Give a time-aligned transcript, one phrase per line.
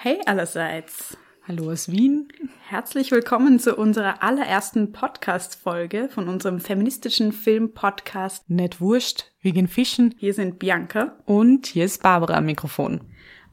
[0.00, 1.16] Hey allerseits.
[1.48, 2.28] Hallo aus Wien.
[2.68, 10.14] Herzlich willkommen zu unserer allerersten Podcast-Folge von unserem feministischen Film-Podcast Nett Wurscht, wegen Fischen.
[10.16, 11.18] Hier sind Bianca.
[11.24, 13.00] Und hier ist Barbara am Mikrofon.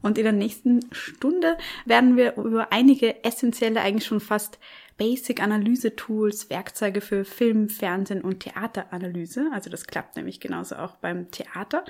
[0.02, 4.60] Und in der nächsten Stunde werden wir über einige essentielle, eigentlich schon fast
[4.98, 11.84] Basic-Analyse-Tools, Werkzeuge für Film, Fernsehen und Theateranalyse, also das klappt nämlich genauso auch beim Theater,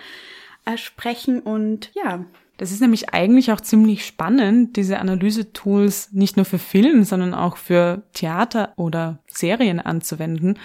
[0.64, 2.24] äh, sprechen und ja,
[2.56, 7.56] das ist nämlich eigentlich auch ziemlich spannend, diese Analyse-Tools nicht nur für Film, sondern auch
[7.56, 10.58] für Theater oder Serien anzuwenden.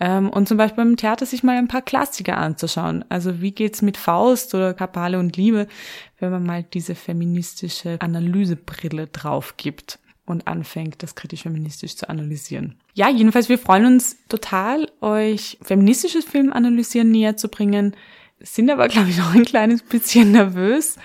[0.00, 3.04] Ähm, und zum Beispiel beim Theater sich mal ein paar Klassiker anzuschauen.
[3.08, 5.66] Also wie geht's mit Faust oder Kapale und Liebe,
[6.18, 12.76] wenn man mal diese feministische Analysebrille drauf gibt und anfängt, das kritisch-feministisch zu analysieren.
[12.94, 17.94] Ja, jedenfalls, wir freuen uns total, euch feministisches Film analysieren näher zu bringen
[18.44, 20.96] sind aber, glaube ich, noch ein kleines bisschen nervös,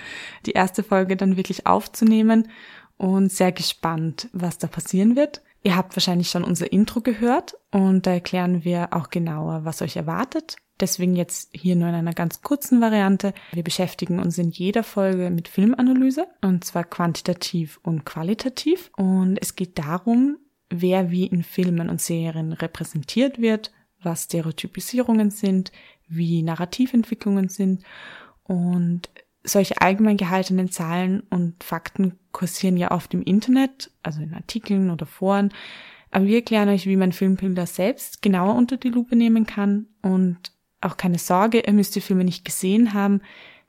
[0.46, 2.48] die erste Folge dann wirklich aufzunehmen
[2.96, 5.42] und sehr gespannt, was da passieren wird.
[5.62, 9.96] Ihr habt wahrscheinlich schon unser Intro gehört und da erklären wir auch genauer, was euch
[9.96, 10.56] erwartet.
[10.80, 13.34] Deswegen jetzt hier nur in einer ganz kurzen Variante.
[13.52, 18.90] Wir beschäftigen uns in jeder Folge mit Filmanalyse und zwar quantitativ und qualitativ.
[18.96, 20.38] Und es geht darum,
[20.70, 25.70] wer wie in Filmen und Serien repräsentiert wird, was Stereotypisierungen sind,
[26.10, 27.82] wie Narrativentwicklungen sind
[28.44, 29.08] und
[29.42, 35.06] solche allgemein gehaltenen Zahlen und Fakten kursieren ja oft im Internet, also in Artikeln oder
[35.06, 35.52] Foren.
[36.10, 40.52] Aber wir erklären euch, wie man Filmbilder selbst genauer unter die Lupe nehmen kann und
[40.80, 43.20] auch keine Sorge, ihr müsst die Filme nicht gesehen haben.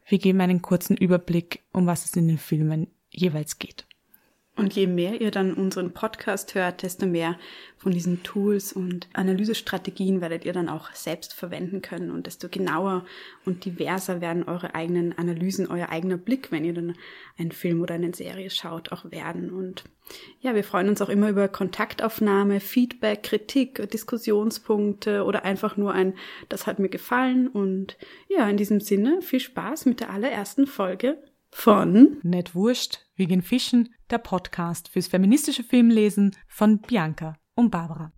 [0.07, 3.85] Wir geben einen kurzen Überblick, um was es in den Filmen jeweils geht.
[4.57, 7.39] Und je mehr ihr dann unseren Podcast hört, desto mehr
[7.77, 13.05] von diesen Tools und Analysestrategien werdet ihr dann auch selbst verwenden können und desto genauer
[13.45, 16.95] und diverser werden eure eigenen Analysen, euer eigener Blick, wenn ihr dann
[17.39, 19.51] einen Film oder eine Serie schaut, auch werden.
[19.51, 19.85] Und
[20.41, 26.13] ja, wir freuen uns auch immer über Kontaktaufnahme, Feedback, Kritik, Diskussionspunkte oder einfach nur ein,
[26.49, 27.47] das hat mir gefallen.
[27.47, 27.97] Und
[28.27, 31.17] ja, in diesem Sinne viel Spaß mit der allerersten Folge
[31.51, 38.11] von Nett Wurscht wegen Fischen, der Podcast fürs feministische Filmlesen von Bianca und Barbara.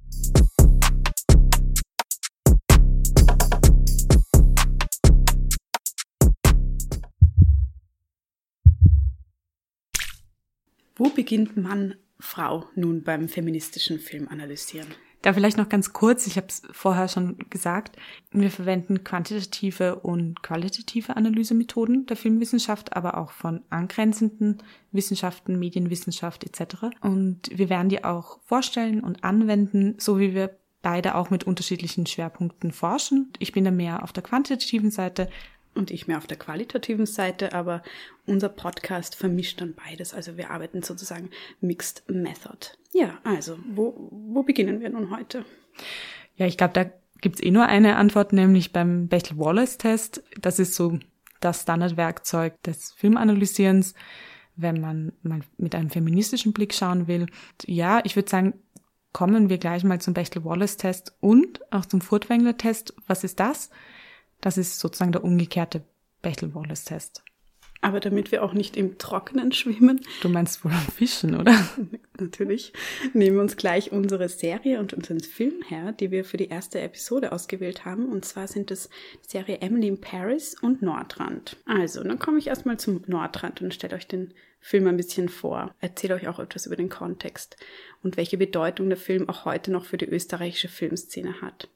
[10.95, 14.87] Wo beginnt Mann, Frau nun beim feministischen Film analysieren?
[15.23, 17.95] Da vielleicht noch ganz kurz, ich habe es vorher schon gesagt,
[18.31, 24.61] wir verwenden quantitative und qualitative Analysemethoden der Filmwissenschaft, aber auch von angrenzenden
[24.91, 26.87] Wissenschaften, Medienwissenschaft etc.
[26.99, 32.05] Und wir werden die auch vorstellen und anwenden, so wie wir beide auch mit unterschiedlichen
[32.05, 33.31] Schwerpunkten forschen.
[33.39, 35.29] Ich bin da mehr auf der quantitativen Seite,
[35.75, 37.83] und ich mehr auf der qualitativen Seite, aber
[38.25, 40.13] unser Podcast vermischt dann beides.
[40.13, 41.29] Also wir arbeiten sozusagen
[41.61, 42.77] Mixed Method.
[42.91, 45.45] Ja, also wo, wo beginnen wir nun heute?
[46.35, 46.85] Ja, ich glaube, da
[47.21, 50.23] gibt's eh nur eine Antwort, nämlich beim Bechtel-Wallace-Test.
[50.39, 50.99] Das ist so
[51.39, 53.93] das Standardwerkzeug des Filmanalysierens,
[54.55, 57.27] wenn man mal mit einem feministischen Blick schauen will.
[57.65, 58.53] Ja, ich würde sagen,
[59.11, 62.93] kommen wir gleich mal zum Bechtel-Wallace-Test und auch zum Furtwängler-Test.
[63.07, 63.69] Was ist das?
[64.43, 65.83] Das ist sozusagen der umgekehrte
[66.21, 67.23] Bechtel-Wallace-Test.
[67.79, 70.01] Aber damit wir auch nicht im Trockenen schwimmen.
[70.21, 71.55] Du meinst wohl am Fischen, oder?
[72.19, 72.73] Natürlich.
[73.13, 76.81] Nehmen wir uns gleich unsere Serie und unseren Film her, die wir für die erste
[76.81, 78.09] Episode ausgewählt haben.
[78.09, 78.89] Und zwar sind es
[79.25, 81.55] die Serie Emily in Paris und Nordrand.
[81.65, 85.73] Also, dann komme ich erstmal zum Nordrand und stelle euch den Film ein bisschen vor.
[85.79, 87.55] Erzähle euch auch etwas über den Kontext
[88.01, 91.69] und welche Bedeutung der Film auch heute noch für die österreichische Filmszene hat.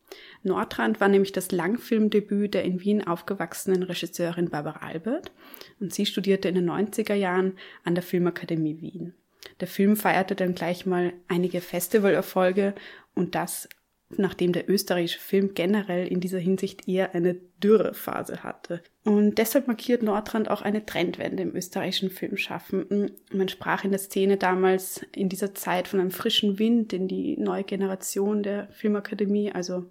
[0.43, 5.31] Nordrand war nämlich das Langfilmdebüt der in Wien aufgewachsenen Regisseurin Barbara Albert
[5.79, 9.13] und sie studierte in den 90er Jahren an der Filmakademie Wien.
[9.59, 12.75] Der Film feierte dann gleich mal einige Festivalerfolge
[13.15, 13.69] und das
[14.09, 18.81] nachdem der österreichische Film generell in dieser Hinsicht eher eine Dürrephase hatte.
[19.03, 23.11] Und deshalb markiert Nordrand auch eine Trendwende im österreichischen Filmschaffen.
[23.33, 27.37] Man sprach in der Szene damals in dieser Zeit von einem frischen Wind in die
[27.37, 29.85] neue Generation der Filmakademie, also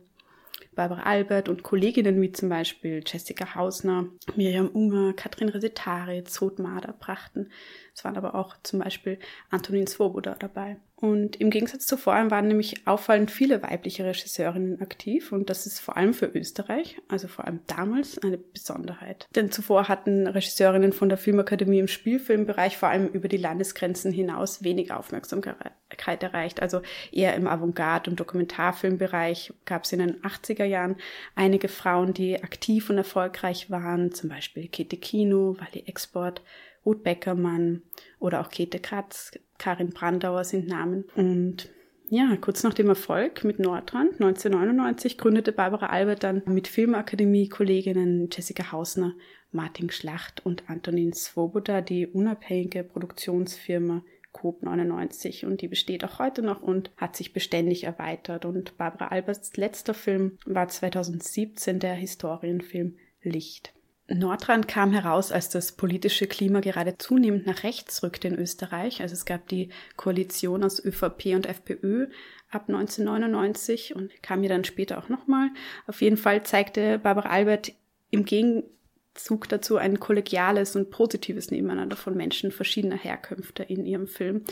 [0.76, 6.23] Barbara Albert und Kolleginnen wie zum Beispiel Jessica Hausner, Miriam Unger, Katrin Resetari,
[6.58, 7.50] Mader brachten.
[7.96, 10.76] Es waren aber auch zum Beispiel Antonin Svoboda dabei.
[10.96, 15.78] Und im Gegensatz zu vorher waren nämlich auffallend viele weibliche Regisseurinnen aktiv und das ist
[15.78, 19.26] vor allem für Österreich, also vor allem damals, eine Besonderheit.
[19.34, 24.62] Denn zuvor hatten Regisseurinnen von der Filmakademie im Spielfilmbereich vor allem über die Landesgrenzen hinaus
[24.62, 26.62] wenig Aufmerksamkeit erreicht.
[26.62, 26.81] Also
[27.12, 30.96] eher im Avantgarde- und Dokumentarfilmbereich gab es in den 80er Jahren
[31.34, 36.43] einige Frauen, die aktiv und erfolgreich waren, zum Beispiel Kete Kino, Wally Export
[36.87, 37.83] Ruth Beckermann
[38.21, 41.05] oder auch Käthe Kratz, Karin Brandauer sind Namen.
[41.17, 41.69] Und
[42.09, 48.71] ja, kurz nach dem Erfolg mit Nordrand 1999 gründete Barbara Albert dann mit Filmakademie-Kolleginnen Jessica
[48.71, 49.15] Hausner,
[49.50, 56.43] Martin Schlacht und Antonin Svoboda die unabhängige Produktionsfirma Coop 99 und die besteht auch heute
[56.43, 58.44] noch und hat sich beständig erweitert.
[58.44, 63.75] Und Barbara Alberts letzter Film war 2017 der Historienfilm Licht.
[64.08, 69.03] Nordrand kam heraus, als das politische Klima gerade zunehmend nach rechts rückte in Österreich.
[69.03, 72.06] Also es gab die Koalition aus ÖVP und FPÖ
[72.50, 75.50] ab 1999 und kam ja dann später auch nochmal.
[75.87, 77.73] Auf jeden Fall zeigte Barbara Albert
[78.11, 78.70] im Gegensatz
[79.17, 84.43] Zug dazu ein kollegiales und positives Nebeneinander von Menschen verschiedener Herkünfte in ihrem Film.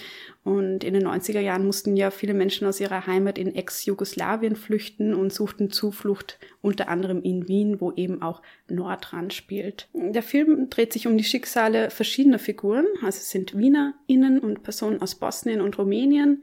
[0.43, 5.15] Und in den 90er Jahren mussten ja viele Menschen aus ihrer Heimat in Ex-Jugoslawien flüchten
[5.15, 9.89] und suchten Zuflucht unter anderem in Wien, wo eben auch Nordrand spielt.
[9.93, 15.03] Der Film dreht sich um die Schicksale verschiedener Figuren, also es sind WienerInnen und Personen
[15.03, 16.43] aus Bosnien und Rumänien.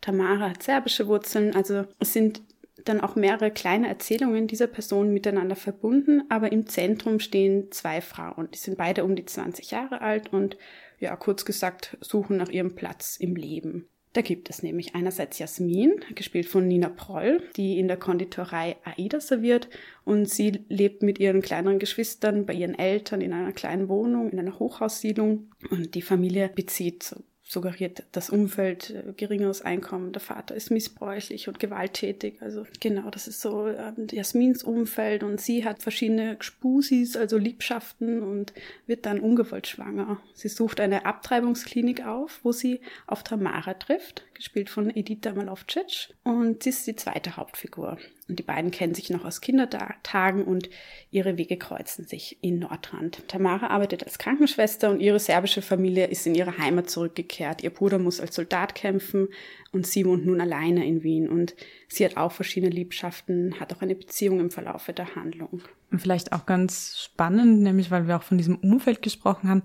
[0.00, 2.42] Tamara hat serbische Wurzeln, also es sind
[2.84, 8.48] dann auch mehrere kleine Erzählungen dieser Personen miteinander verbunden, aber im Zentrum stehen zwei Frauen.
[8.52, 10.56] Die sind beide um die 20 Jahre alt und
[10.98, 13.88] ja, kurz gesagt, suchen nach ihrem Platz im Leben.
[14.12, 19.20] Da gibt es nämlich einerseits Jasmin, gespielt von Nina Proll, die in der Konditorei Aida
[19.20, 19.70] serviert
[20.04, 24.38] und sie lebt mit ihren kleineren Geschwistern bei ihren Eltern in einer kleinen Wohnung, in
[24.38, 27.16] einer Hochhaussiedlung und die Familie bezieht
[27.52, 30.12] suggeriert das Umfeld äh, geringeres Einkommen.
[30.12, 32.40] Der Vater ist missbräuchlich und gewalttätig.
[32.40, 38.22] Also genau, das ist so äh, Jasmins Umfeld und sie hat verschiedene Spusis, also Liebschaften
[38.22, 38.52] und
[38.86, 40.20] wird dann ungewollt schwanger.
[40.34, 46.64] Sie sucht eine Abtreibungsklinik auf, wo sie auf Tamara trifft, gespielt von Edita Malovcic und
[46.64, 47.96] sie ist die zweite Hauptfigur.
[48.28, 50.68] Und die beiden kennen sich noch aus Kindertagen und
[51.12, 53.22] ihre Wege kreuzen sich in Nordrand.
[53.28, 57.62] Tamara arbeitet als Krankenschwester und ihre serbische Familie ist in ihre Heimat zurückgekehrt.
[57.62, 59.28] Ihr Bruder muss als Soldat kämpfen
[59.70, 61.28] und sie wohnt nun alleine in Wien.
[61.28, 61.54] Und
[61.86, 65.62] sie hat auch verschiedene Liebschaften, hat auch eine Beziehung im Verlaufe der Handlung.
[65.92, 69.62] Und vielleicht auch ganz spannend, nämlich weil wir auch von diesem Umfeld gesprochen haben.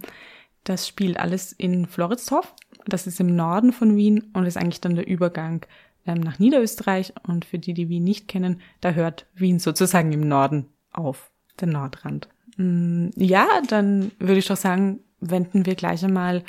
[0.66, 2.54] Das spielt alles in Floridsdorf.
[2.88, 5.66] Das ist im Norden von Wien und ist eigentlich dann der Übergang
[6.06, 7.14] ähm, nach Niederösterreich.
[7.28, 11.68] Und für die, die Wien nicht kennen, da hört Wien sozusagen im Norden auf, der
[11.68, 12.30] Nordrand.
[12.58, 16.44] Mm, ja, dann würde ich doch sagen, wenden wir gleich einmal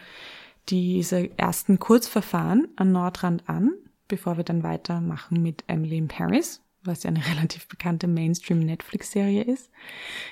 [0.69, 3.73] diese ersten Kurzverfahren an Nordrand an,
[4.07, 9.71] bevor wir dann weitermachen mit Emily in Paris was ja eine relativ bekannte Mainstream-Netflix-Serie ist.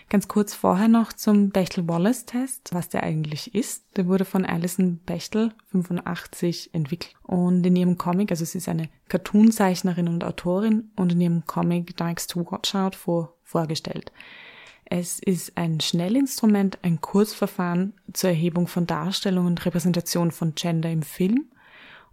[0.09, 3.85] Ganz kurz vorher noch zum Bechtel-Wallace-Test, was der eigentlich ist.
[3.97, 7.15] Der wurde von Alison Bechtel 85 entwickelt.
[7.23, 11.97] Und in ihrem Comic, also sie ist eine Cartoonzeichnerin und Autorin, und in ihrem Comic
[11.97, 14.13] Dykes to Watch Out vor, vorgestellt.
[14.89, 21.03] Es ist ein Schnellinstrument, ein Kurzverfahren zur Erhebung von Darstellung und Repräsentation von Gender im
[21.03, 21.51] Film.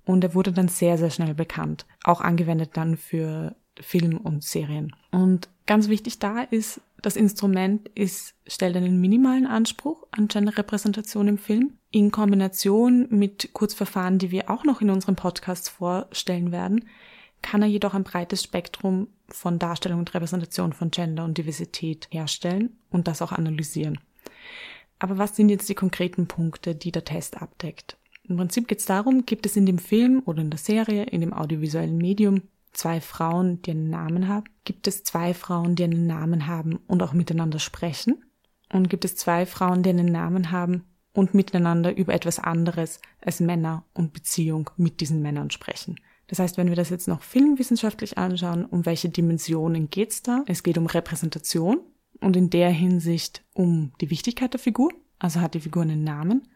[0.06, 1.86] Und er wurde dann sehr, sehr schnell bekannt.
[2.04, 4.96] Auch angewendet dann für Film und Serien.
[5.12, 11.38] Und ganz wichtig da ist, das Instrument ist, stellt einen minimalen Anspruch an Genderrepräsentation im
[11.38, 11.74] Film.
[11.92, 16.88] In Kombination mit Kurzverfahren, die wir auch noch in unserem Podcast vorstellen werden,
[17.42, 22.78] kann er jedoch ein breites Spektrum von Darstellung und Repräsentation von Gender und Diversität herstellen
[22.90, 24.00] und das auch analysieren.
[24.98, 27.98] Aber was sind jetzt die konkreten Punkte, die der Test abdeckt?
[28.24, 31.20] Im Prinzip geht es darum, gibt es in dem Film oder in der Serie, in
[31.20, 32.44] dem audiovisuellen Medium
[32.74, 34.46] zwei Frauen, die einen Namen haben?
[34.66, 38.24] Gibt es zwei Frauen, die einen Namen haben und auch miteinander sprechen?
[38.72, 43.40] Und gibt es zwei Frauen, die einen Namen haben und miteinander über etwas anderes als
[43.40, 45.96] Männer und Beziehung mit diesen Männern sprechen?
[46.28, 50.44] Das heißt, wenn wir das jetzt noch filmwissenschaftlich anschauen, um welche Dimensionen geht's da?
[50.48, 51.82] Es geht um Repräsentation
[52.22, 56.48] und in der Hinsicht um die Wichtigkeit der Figur, also hat die Figur einen Namen.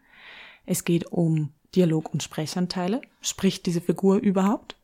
[0.66, 4.76] Es geht um Dialog- und Sprechanteile, spricht diese Figur überhaupt?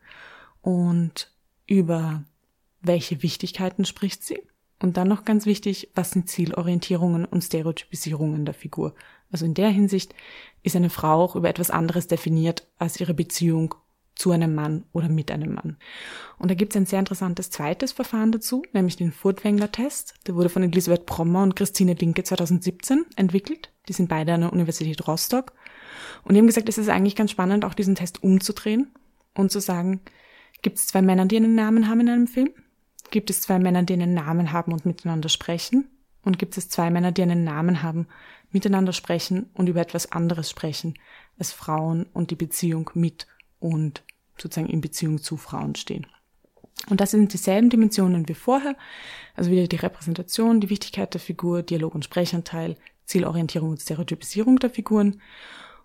[0.65, 1.31] Und
[1.67, 2.25] über
[2.81, 4.41] welche Wichtigkeiten spricht sie.
[4.81, 8.95] Und dann noch ganz wichtig, was sind Zielorientierungen und Stereotypisierungen der Figur.
[9.31, 10.15] Also in der Hinsicht
[10.63, 13.75] ist eine Frau auch über etwas anderes definiert als ihre Beziehung
[14.15, 15.77] zu einem Mann oder mit einem Mann.
[16.39, 20.15] Und da gibt es ein sehr interessantes zweites Verfahren dazu, nämlich den Furtwängler-Test.
[20.27, 23.71] Der wurde von Elisabeth Brommer und Christine Linke 2017 entwickelt.
[23.89, 25.53] Die sind beide an der Universität Rostock.
[26.23, 28.93] Und die haben gesagt, es ist eigentlich ganz spannend, auch diesen Test umzudrehen
[29.35, 30.01] und zu sagen,
[30.65, 32.49] Gibt es zwei Männer, die einen Namen haben in einem Film?
[33.11, 35.91] Gibt es zwei Männer, die einen Namen haben und miteinander sprechen?
[36.23, 38.07] Und gibt es zwei Männer, die einen Namen haben,
[38.51, 40.95] miteinander sprechen und über etwas anderes sprechen,
[41.39, 43.27] als Frauen und die Beziehung mit
[43.61, 44.05] und
[44.39, 46.07] sozusagen in Beziehung zu Frauen stehen?
[46.89, 48.75] Und das sind dieselben Dimensionen wie vorher,
[49.35, 54.71] also wieder die Repräsentation, die Wichtigkeit der Figur, Dialog und Sprechanteil, Zielorientierung und Stereotypisierung der
[54.71, 55.21] Figuren.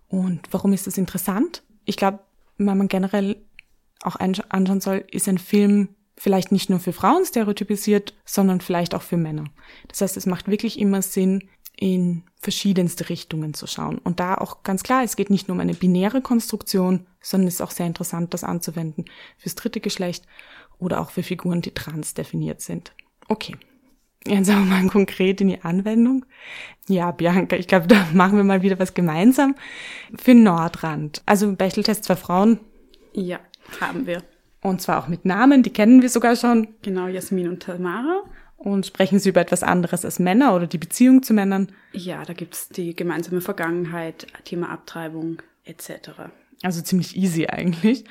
[0.08, 1.64] Und warum ist das interessant?
[1.84, 2.20] Ich glaube,
[2.58, 3.42] wenn man generell
[4.04, 9.02] auch anschauen soll, ist ein Film vielleicht nicht nur für Frauen stereotypisiert, sondern vielleicht auch
[9.02, 9.46] für Männer.
[9.88, 14.00] Das heißt, es macht wirklich immer Sinn, in verschiedenste Richtungen zu schauen.
[14.00, 17.56] Und da auch ganz klar, es geht nicht nur um eine binäre Konstruktion, sondern es
[17.56, 19.06] ist auch sehr interessant, das anzuwenden
[19.38, 20.26] fürs dritte Geschlecht
[20.78, 22.94] oder auch für Figuren, die trans definiert sind.
[23.30, 23.56] Okay.
[24.28, 26.26] Jetzt aber mal konkret in die Anwendung.
[26.90, 29.56] Ja, Bianca, ich glaube, da machen wir mal wieder was gemeinsam.
[30.18, 31.22] Für Nordrand.
[31.26, 32.60] Also Bechteltest für Frauen.
[33.14, 33.40] Ja,
[33.82, 34.24] haben wir.
[34.62, 36.68] Und zwar auch mit Namen, die kennen wir sogar schon.
[36.82, 38.24] Genau, Jasmin und Tamara.
[38.58, 41.72] Und sprechen Sie über etwas anderes als Männer oder die Beziehung zu Männern?
[41.94, 46.12] Ja, da gibt's die gemeinsame Vergangenheit, Thema Abtreibung etc.
[46.62, 48.04] Also ziemlich easy eigentlich.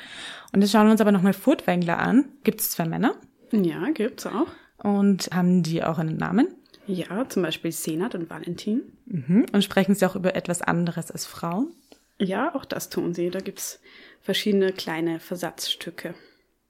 [0.54, 2.30] Und jetzt schauen wir uns aber nochmal Furtwängler an.
[2.44, 3.14] Gibt es zwei Männer?
[3.52, 4.46] Ja, gibt's auch.
[4.82, 6.48] Und haben die auch einen Namen?
[6.86, 8.82] Ja, zum Beispiel Senat und Valentin.
[9.04, 9.44] Mhm.
[9.52, 11.74] Und sprechen Sie auch über etwas anderes als Frauen?
[12.18, 13.30] Ja, auch das tun sie.
[13.30, 13.80] Da gibt's
[14.20, 16.14] verschiedene kleine Versatzstücke.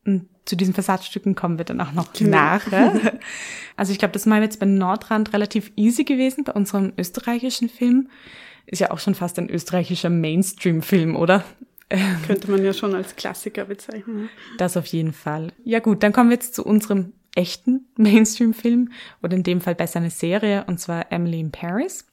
[0.04, 2.36] Und zu diesen Versatzstücken kommen wir dann auch noch genau.
[2.36, 3.18] nachher.
[3.76, 8.08] Also ich glaube, das war jetzt bei Nordrand relativ easy gewesen, bei unserem österreichischen Film.
[8.66, 11.44] Ist ja auch schon fast ein österreichischer Mainstream-Film, oder?
[12.26, 14.30] Könnte man ja schon als Klassiker bezeichnen.
[14.58, 15.52] Das auf jeden Fall.
[15.62, 18.90] Ja gut, dann kommen wir jetzt zu unserem echten Mainstream-Film
[19.22, 22.07] oder in dem Fall besser eine Serie und zwar Emily in Paris.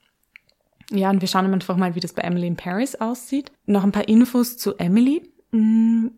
[0.90, 3.50] Ja, und wir schauen einfach mal, wie das bei Emily in Paris aussieht.
[3.66, 5.22] Noch ein paar Infos zu Emily.
[5.50, 6.08] Mm,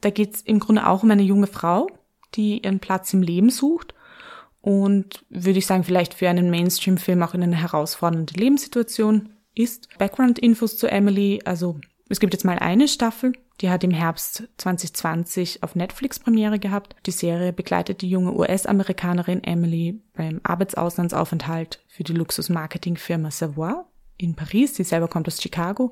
[0.00, 1.88] da geht es im Grunde auch um eine junge Frau,
[2.34, 3.94] die ihren Platz im Leben sucht
[4.62, 9.88] und würde ich sagen, vielleicht für einen Mainstream-Film auch in eine herausfordernde Lebenssituation ist.
[9.98, 11.78] Background-Infos zu Emily, also
[12.12, 16.94] es gibt jetzt mal eine Staffel, die hat im Herbst 2020 auf Netflix Premiere gehabt.
[17.06, 23.72] Die Serie begleitet die junge US-Amerikanerin Emily beim Arbeitsauslandsaufenthalt für die Luxus-Marketing-Firma Savoy
[24.18, 24.74] in Paris.
[24.74, 25.88] Sie selber kommt aus Chicago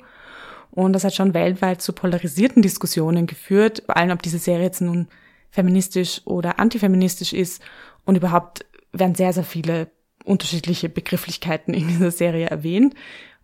[0.70, 4.82] und das hat schon weltweit zu polarisierten Diskussionen geführt, vor allem ob diese Serie jetzt
[4.82, 5.08] nun
[5.50, 7.62] feministisch oder antifeministisch ist.
[8.04, 9.90] Und überhaupt werden sehr, sehr viele
[10.24, 12.94] unterschiedliche Begrifflichkeiten in dieser Serie erwähnt.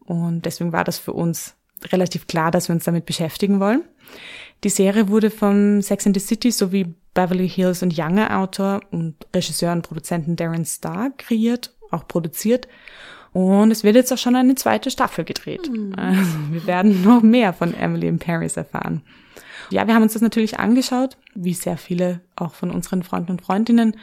[0.05, 1.57] Und deswegen war das für uns
[1.93, 3.83] relativ klar, dass wir uns damit beschäftigen wollen.
[4.65, 9.15] Die Serie wurde vom Sex and the City sowie Beverly Hills und Younger Autor und
[9.35, 12.69] Regisseur und Produzenten Darren Star kreiert, auch produziert.
[13.33, 15.71] Und es wird jetzt auch schon eine zweite Staffel gedreht.
[15.71, 15.95] Mhm.
[15.97, 19.03] Also wir werden noch mehr von Emily in Paris erfahren.
[19.71, 23.43] Ja, wir haben uns das natürlich angeschaut, wie sehr viele auch von unseren Freunden und
[23.43, 23.97] Freundinnen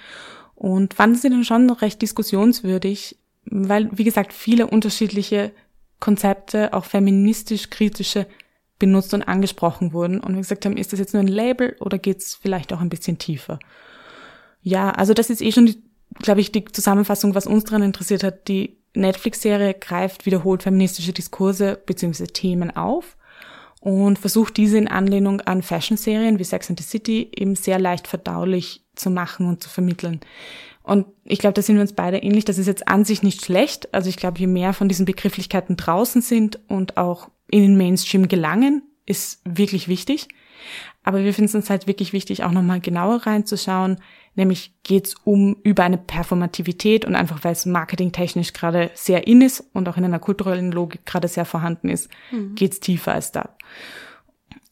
[0.55, 5.51] und fanden sie dann schon recht diskussionswürdig, weil, wie gesagt, viele unterschiedliche
[6.03, 8.27] Konzepte, auch feministisch kritische,
[8.77, 10.19] benutzt und angesprochen wurden.
[10.19, 12.89] Und wir gesagt haben, ist das jetzt nur ein Label oder geht's vielleicht auch ein
[12.89, 13.57] bisschen tiefer?
[14.61, 15.73] Ja, also das ist eh schon,
[16.19, 18.49] glaube ich, die Zusammenfassung, was uns daran interessiert hat.
[18.49, 22.27] Die Netflix-Serie greift wiederholt feministische Diskurse bzw.
[22.27, 23.15] Themen auf
[23.79, 28.09] und versucht diese in Anlehnung an Fashion-Serien wie Sex and the City eben sehr leicht
[28.09, 30.19] verdaulich zu machen und zu vermitteln.
[30.83, 32.45] Und ich glaube, da sind wir uns beide ähnlich.
[32.45, 33.93] Das ist jetzt an sich nicht schlecht.
[33.93, 38.27] Also ich glaube, je mehr von diesen Begrifflichkeiten draußen sind und auch in den Mainstream
[38.27, 40.27] gelangen, ist wirklich wichtig.
[41.03, 43.97] Aber wir finden es halt wirklich wichtig, auch nochmal genauer reinzuschauen.
[44.35, 49.41] Nämlich geht es um über eine Performativität und einfach weil es marketingtechnisch gerade sehr in
[49.41, 52.55] ist und auch in einer kulturellen Logik gerade sehr vorhanden ist, mhm.
[52.55, 53.49] geht es tiefer als da.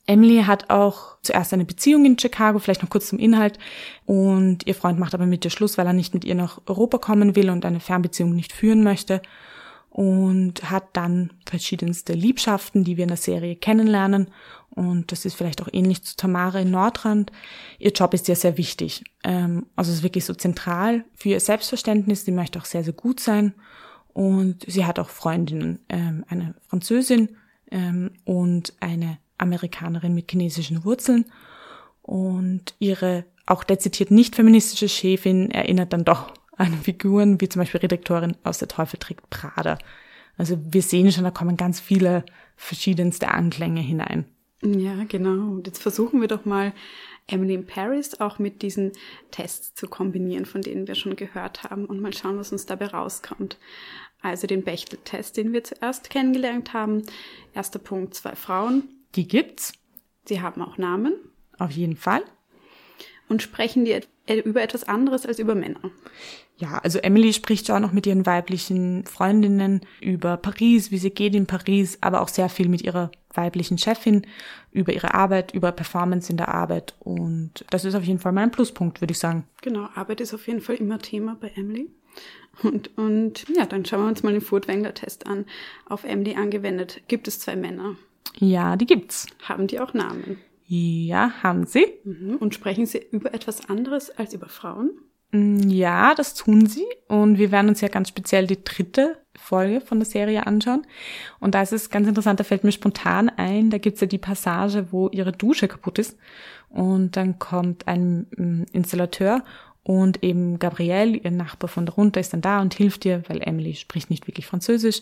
[0.08, 3.60] Emily hat auch zuerst eine Beziehung in Chicago, vielleicht noch kurz zum Inhalt.
[4.05, 6.98] Und ihr Freund macht aber mit ihr Schluss, weil er nicht mit ihr nach Europa
[6.98, 9.22] kommen will und eine Fernbeziehung nicht führen möchte
[9.91, 14.31] und hat dann verschiedenste Liebschaften, die wir in der Serie kennenlernen.
[14.70, 17.34] Und das ist vielleicht auch ähnlich zu Tamara in Nordrand.
[17.77, 19.03] Ihr Job ist ja sehr wichtig.
[19.25, 22.24] Ähm, also es ist wirklich so zentral für ihr Selbstverständnis.
[22.24, 23.53] Sie möchte auch sehr, sehr gut sein.
[24.13, 27.36] Und sie hat auch Freundinnen, ähm, eine Französin
[27.70, 31.25] ähm, und eine Amerikanerin mit chinesischen Wurzeln.
[32.01, 37.81] Und ihre auch dezidiert nicht feministische Chefin erinnert dann doch an Figuren, wie zum Beispiel
[37.81, 39.77] Redaktorin aus Der Teufel trägt Prada.
[40.38, 42.24] Also wir sehen schon, da kommen ganz viele
[42.55, 44.25] verschiedenste Anklänge hinein.
[44.63, 45.53] Ja, genau.
[45.53, 46.74] Und jetzt versuchen wir doch mal
[47.27, 48.91] Emily in Paris auch mit diesen
[49.31, 52.88] Tests zu kombinieren, von denen wir schon gehört haben und mal schauen, was uns dabei
[52.88, 53.57] rauskommt.
[54.21, 57.01] Also den Bechtel-Test, den wir zuerst kennengelernt haben.
[57.53, 58.83] Erster Punkt, zwei Frauen.
[59.15, 59.74] Die gibt's.
[60.25, 61.13] Sie haben auch Namen.
[61.58, 62.24] Auf jeden Fall.
[63.27, 64.00] Und sprechen die
[64.44, 65.91] über etwas anderes als über Männer.
[66.58, 71.10] Ja, also Emily spricht ja auch noch mit ihren weiblichen Freundinnen über Paris, wie sie
[71.10, 74.27] geht in Paris, aber auch sehr viel mit ihrer weiblichen Chefin
[74.72, 76.94] über ihre Arbeit, über Performance in der Arbeit.
[77.00, 79.46] Und das ist auf jeden Fall mein Pluspunkt, würde ich sagen.
[79.62, 81.89] Genau, Arbeit ist auf jeden Fall immer Thema bei Emily.
[82.63, 85.46] Und, und ja, dann schauen wir uns mal den Furtwängler-Test an.
[85.86, 87.96] Auf MD angewendet gibt es zwei Männer.
[88.38, 89.28] Ja, die gibt's.
[89.44, 90.40] Haben die auch Namen?
[90.66, 91.86] Ja, haben sie.
[92.04, 92.38] Mhm.
[92.38, 94.92] Und sprechen sie über etwas anderes als über Frauen?
[95.32, 96.86] Mm, ja, das tun sie.
[97.08, 100.86] Und wir werden uns ja ganz speziell die dritte Folge von der Serie anschauen.
[101.40, 104.18] Und da ist es ganz interessant, da fällt mir spontan ein, da gibt's ja die
[104.18, 106.18] Passage, wo ihre Dusche kaputt ist.
[106.70, 109.44] Und dann kommt ein mm, Installateur
[109.83, 113.73] und eben Gabrielle, ihr Nachbar von darunter, ist dann da und hilft ihr, weil Emily
[113.73, 115.01] spricht nicht wirklich Französisch.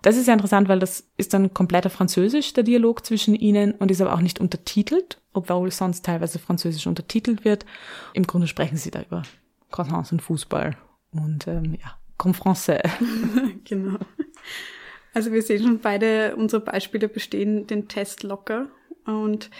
[0.00, 3.90] Das ist ja interessant, weil das ist dann kompletter Französisch, der Dialog zwischen ihnen, und
[3.90, 7.66] ist aber auch nicht untertitelt, obwohl sonst teilweise Französisch untertitelt wird.
[8.14, 9.22] Im Grunde sprechen sie da über
[9.70, 10.76] Croissants und Fußball
[11.12, 12.82] und ähm, ja, comme français.
[13.64, 13.98] genau.
[15.12, 18.66] Also wir sehen schon, beide unsere Beispiele bestehen den Test locker.
[19.04, 19.50] Und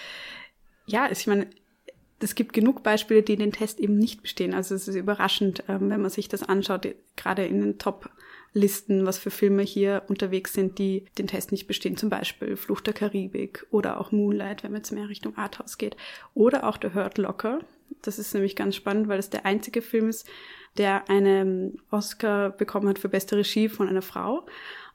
[0.86, 1.46] ja, ich meine,
[2.24, 4.54] es gibt genug Beispiele, die den Test eben nicht bestehen.
[4.54, 9.18] Also es ist überraschend, ähm, wenn man sich das anschaut, gerade in den Top-Listen, was
[9.18, 11.96] für Filme hier unterwegs sind, die den Test nicht bestehen.
[11.96, 15.96] Zum Beispiel Flucht der Karibik oder auch Moonlight, wenn man jetzt mehr Richtung Arthouse geht.
[16.32, 17.60] Oder auch The Hurt Locker.
[18.02, 20.26] Das ist nämlich ganz spannend, weil es der einzige Film ist,
[20.78, 24.46] der einen Oscar bekommen hat für beste Regie von einer Frau.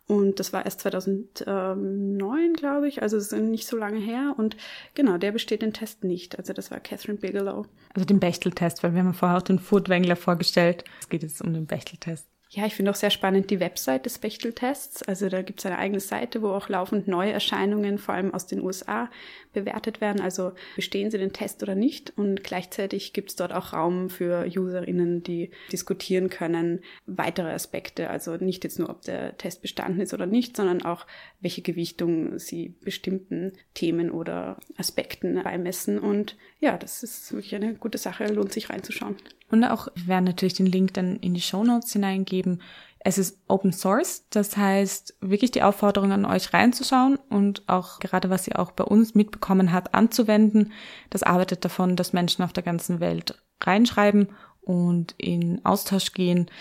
[0.09, 4.33] Und das war erst 2009, glaube ich, also ist nicht so lange her.
[4.35, 4.57] Und
[4.95, 6.39] genau, der besteht den Test nicht.
[6.39, 7.67] Also das war Catherine Bigelow.
[7.93, 10.83] Also den Bechteltest, weil wir haben vorher auch den Furtwängler vorgestellt.
[10.99, 12.27] Es geht jetzt um den Bechteltest.
[12.51, 15.03] Ja, ich finde auch sehr spannend die Website des Bechteltests.
[15.03, 18.47] Also da gibt es eine eigene Seite, wo auch laufend neue Erscheinungen, vor allem aus
[18.47, 19.11] den USA,
[19.53, 20.19] bewertet werden.
[20.19, 22.17] Also bestehen sie den Test oder nicht.
[22.17, 28.09] Und gleichzeitig gibt es dort auch Raum für UserInnen, die diskutieren können, weitere Aspekte.
[28.09, 31.05] Also nicht jetzt nur, ob der Test bestanden ist oder nicht, sondern auch,
[31.41, 35.99] welche Gewichtung sie bestimmten Themen oder Aspekten beimessen.
[35.99, 39.17] Und ja, das ist wirklich eine gute Sache, lohnt sich reinzuschauen.
[39.51, 42.61] Und auch, wir werden natürlich den Link dann in die Show Notes hineingeben.
[42.99, 48.29] Es ist Open Source, das heißt wirklich die Aufforderung an euch reinzuschauen und auch gerade
[48.29, 50.73] was ihr auch bei uns mitbekommen habt, anzuwenden.
[51.09, 54.27] Das arbeitet davon, dass Menschen auf der ganzen Welt reinschreiben
[54.61, 56.51] und in Austausch gehen.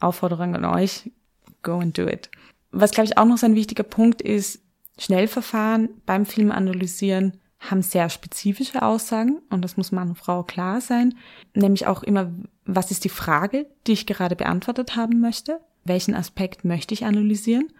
[0.00, 1.10] Aufforderung an euch,
[1.62, 2.30] go and do it.
[2.72, 4.60] Was glaube ich auch noch so ein wichtiger Punkt ist,
[4.98, 10.80] Schnellverfahren beim Film analysieren haben sehr spezifische Aussagen und das muss Mann und Frau klar
[10.80, 11.14] sein.
[11.54, 12.32] Nämlich auch immer,
[12.64, 15.60] was ist die Frage, die ich gerade beantwortet haben möchte?
[15.84, 17.72] Welchen Aspekt möchte ich analysieren?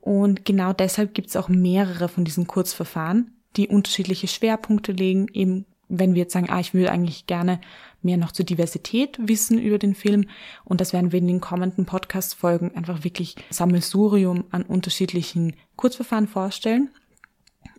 [0.00, 5.66] Und genau deshalb gibt es auch mehrere von diesen Kurzverfahren, die unterschiedliche Schwerpunkte legen, eben
[5.88, 7.60] wenn wir jetzt sagen, ah, ich würde eigentlich gerne
[8.02, 10.28] mehr noch zur Diversität wissen über den Film.
[10.64, 16.90] Und das werden wir in den kommenden Podcast-Folgen einfach wirklich Sammelsurium an unterschiedlichen Kurzverfahren vorstellen.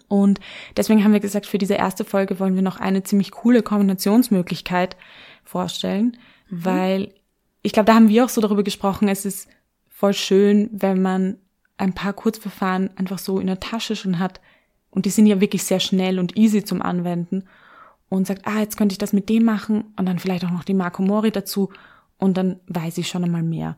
[0.10, 0.41] Und
[0.76, 4.98] deswegen haben wir gesagt, für diese erste Folge wollen wir noch eine ziemlich coole Kombinationsmöglichkeit
[5.45, 6.17] vorstellen,
[6.50, 6.65] mhm.
[6.65, 7.13] weil
[7.62, 9.48] ich glaube, da haben wir auch so darüber gesprochen, es ist
[9.88, 11.38] voll schön, wenn man
[11.78, 14.41] ein paar Kurzverfahren einfach so in der Tasche schon hat
[14.89, 17.45] und die sind ja wirklich sehr schnell und easy zum Anwenden
[18.10, 20.63] und sagt, ah, jetzt könnte ich das mit dem machen und dann vielleicht auch noch
[20.63, 21.69] die Marco Mori dazu
[22.17, 23.78] und dann weiß ich schon einmal mehr.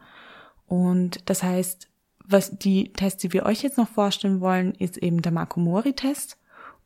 [0.67, 1.90] Und das heißt,
[2.31, 5.93] was die Tests, die wir euch jetzt noch vorstellen wollen, ist eben der Marco Mori
[5.93, 6.37] Test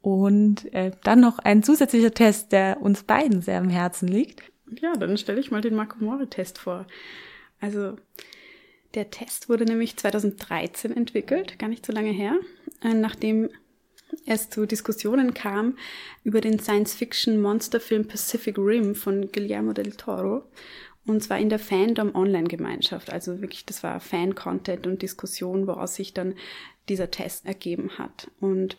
[0.02, 4.44] und äh, dann noch ein zusätzlicher Test, der uns beiden sehr am Herzen liegt.
[4.82, 6.86] Ja, dann stelle ich mal den Marco Mori Test vor.
[7.60, 7.96] Also
[8.94, 12.36] der Test wurde nämlich 2013 entwickelt, gar nicht so lange her,
[12.82, 13.50] äh, nachdem
[14.26, 15.78] es zu Diskussionen kam
[16.24, 20.44] über den Science-Fiction-Monsterfilm Pacific Rim von Guillermo del Toro.
[21.06, 23.12] Und zwar in der Fandom-Online-Gemeinschaft.
[23.12, 26.34] Also wirklich, das war Fan-Content und Diskussion, woraus sich dann
[26.90, 28.32] dieser Test ergeben hat.
[28.40, 28.78] Und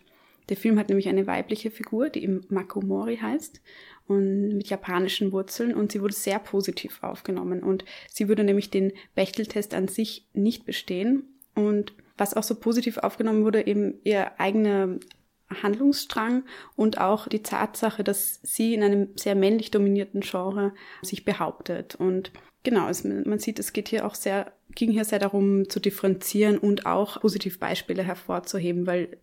[0.49, 3.61] der Film hat nämlich eine weibliche Figur, die im Makomori heißt
[4.07, 8.93] und mit japanischen Wurzeln und sie wurde sehr positiv aufgenommen und sie würde nämlich den
[9.17, 14.99] Bechteltest an sich nicht bestehen und was auch so positiv aufgenommen wurde, eben ihr eigener
[15.63, 21.95] Handlungsstrang und auch die Tatsache, dass sie in einem sehr männlich dominierten Genre sich behauptet.
[21.95, 22.33] Und
[22.63, 26.59] genau, es, man sieht, es geht hier auch sehr, ging hier sehr darum zu differenzieren
[26.59, 29.19] und auch positiv Beispiele hervorzuheben, weil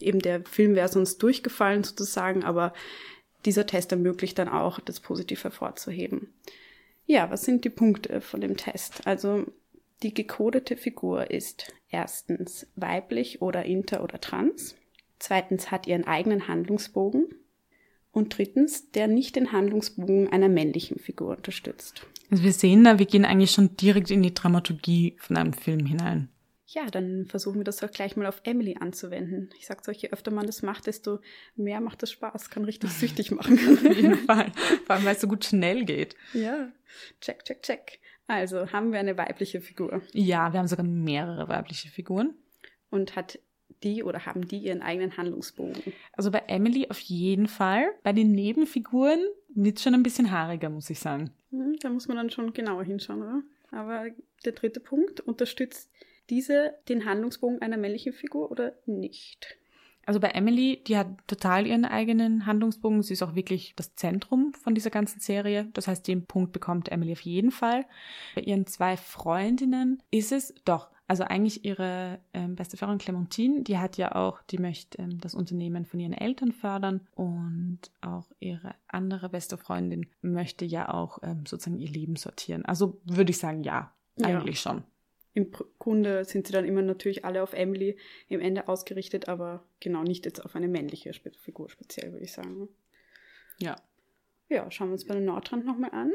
[0.00, 2.72] eben der Film wäre sonst durchgefallen sozusagen, aber
[3.44, 6.32] dieser Test ermöglicht dann auch, das positiv hervorzuheben.
[7.06, 9.06] Ja, was sind die Punkte von dem Test?
[9.06, 9.46] Also
[10.02, 14.76] die gekodete Figur ist erstens weiblich oder inter oder trans
[15.22, 17.34] zweitens hat ihren eigenen Handlungsbogen
[18.10, 22.06] und drittens, der nicht den Handlungsbogen einer männlichen Figur unterstützt.
[22.30, 25.86] Also wir sehen da, wir gehen eigentlich schon direkt in die Dramaturgie von einem Film
[25.86, 26.28] hinein.
[26.66, 29.50] Ja, dann versuchen wir das doch gleich mal auf Emily anzuwenden.
[29.58, 31.18] Ich sag's euch, je öfter man das macht, desto
[31.54, 32.48] mehr macht es Spaß.
[32.48, 33.58] Kann richtig süchtig machen.
[33.58, 34.50] Auf jeden Fall.
[34.86, 36.16] Vor allem, weil es so gut schnell geht.
[36.32, 36.72] Ja,
[37.20, 38.00] check, check, check.
[38.26, 40.00] Also haben wir eine weibliche Figur.
[40.12, 42.34] Ja, wir haben sogar mehrere weibliche Figuren.
[42.88, 43.38] Und hat
[43.82, 45.92] die oder haben die ihren eigenen Handlungsbogen?
[46.12, 47.84] Also bei Emily auf jeden Fall.
[48.02, 49.20] Bei den Nebenfiguren
[49.54, 51.30] wird schon ein bisschen haariger, muss ich sagen.
[51.50, 53.42] Hm, Da muss man dann schon genauer hinschauen, oder?
[53.70, 54.06] Aber
[54.44, 55.90] der dritte Punkt, unterstützt
[56.30, 59.56] diese den Handlungsbogen einer männlichen Figur oder nicht?
[60.04, 63.02] Also bei Emily, die hat total ihren eigenen Handlungsbogen.
[63.02, 65.68] Sie ist auch wirklich das Zentrum von dieser ganzen Serie.
[65.74, 67.84] Das heißt, den Punkt bekommt Emily auf jeden Fall.
[68.34, 70.90] Bei ihren zwei Freundinnen ist es doch.
[71.08, 75.34] Also eigentlich ihre ähm, beste Freundin Clementine, die hat ja auch, die möchte ähm, das
[75.34, 81.44] Unternehmen von ihren Eltern fördern und auch ihre andere beste Freundin möchte ja auch ähm,
[81.44, 82.64] sozusagen ihr Leben sortieren.
[82.64, 84.28] Also würde ich sagen, ja, Ja.
[84.28, 84.84] eigentlich schon.
[85.34, 87.96] Im Grunde sind sie dann immer natürlich alle auf Emily
[88.28, 92.68] im Ende ausgerichtet, aber genau nicht jetzt auf eine männliche Figur speziell, würde ich sagen.
[93.58, 93.76] Ja.
[94.48, 96.12] Ja, schauen wir uns bei der Nordrand nochmal an.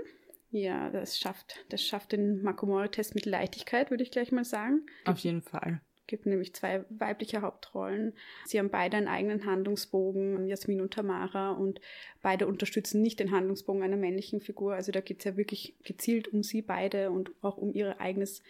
[0.52, 4.86] Ja, das schafft, das schafft den Makomori-Test mit Leichtigkeit, würde ich gleich mal sagen.
[5.06, 5.82] Auf jeden Fall.
[6.06, 8.14] gibt nämlich zwei weibliche Hauptrollen.
[8.46, 11.82] Sie haben beide einen eigenen Handlungsbogen, Jasmin und Tamara, und
[12.22, 14.74] beide unterstützen nicht den Handlungsbogen einer männlichen Figur.
[14.74, 18.42] Also da geht es ja wirklich gezielt um sie beide und auch um ihr eigenes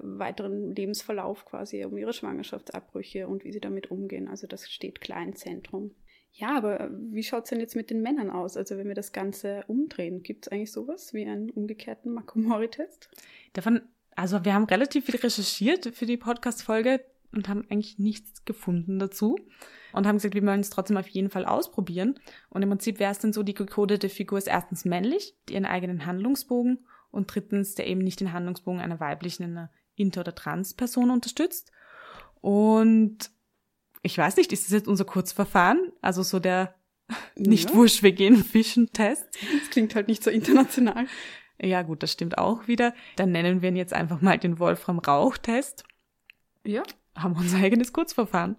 [0.00, 4.28] weiteren Lebensverlauf quasi, um ihre Schwangerschaftsabbrüche und wie sie damit umgehen.
[4.28, 5.92] Also das steht klar im Zentrum.
[6.32, 8.56] Ja, aber äh, wie schaut es denn jetzt mit den Männern aus?
[8.56, 13.08] Also wenn wir das Ganze umdrehen, gibt es eigentlich sowas wie einen umgekehrten Makomori-Test?
[13.52, 13.82] Davon,
[14.16, 19.36] also wir haben relativ viel recherchiert für die Podcast-Folge und haben eigentlich nichts gefunden dazu
[19.92, 22.18] und haben gesagt, wir wollen es trotzdem auf jeden Fall ausprobieren.
[22.48, 26.04] Und im Prinzip wäre es dann so, die gekodete Figur ist erstens männlich, ihren eigenen
[26.04, 31.70] Handlungsbogen und drittens, der eben nicht den Handlungsbogen einer weiblichen, einer Inter- oder Trans-Person unterstützt.
[32.40, 33.30] Und
[34.02, 35.92] ich weiß nicht, ist das jetzt unser Kurzverfahren?
[36.02, 36.74] Also so der
[37.36, 37.76] nicht Ja.
[37.76, 39.26] wurscht, wir gehen Fischen-Test?
[39.60, 41.06] Das klingt halt nicht so international.
[41.62, 42.94] Ja, gut, das stimmt auch wieder.
[43.16, 45.84] Dann nennen wir ihn jetzt einfach mal den Wolfram-Rauch-Test.
[46.66, 46.82] Ja,
[47.16, 48.56] Haben unser eigenes Kurzverfahren.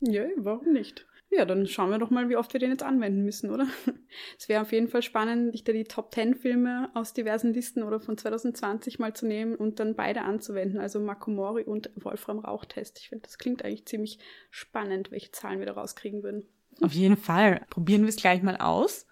[0.00, 1.06] Ja, warum nicht?
[1.30, 3.66] Ja, dann schauen wir doch mal, wie oft wir den jetzt anwenden müssen, oder?
[4.38, 7.82] Es wäre auf jeden Fall spannend, sich da die Top 10 Filme aus diversen Listen
[7.82, 12.98] oder von 2020 mal zu nehmen und dann beide anzuwenden, also Makomori und Wolfram Rauchtest.
[13.00, 14.18] Ich finde, das klingt eigentlich ziemlich
[14.50, 16.48] spannend, welche Zahlen wir da rauskriegen würden.
[16.80, 17.66] Auf jeden Fall.
[17.70, 19.06] Probieren wir es gleich mal aus.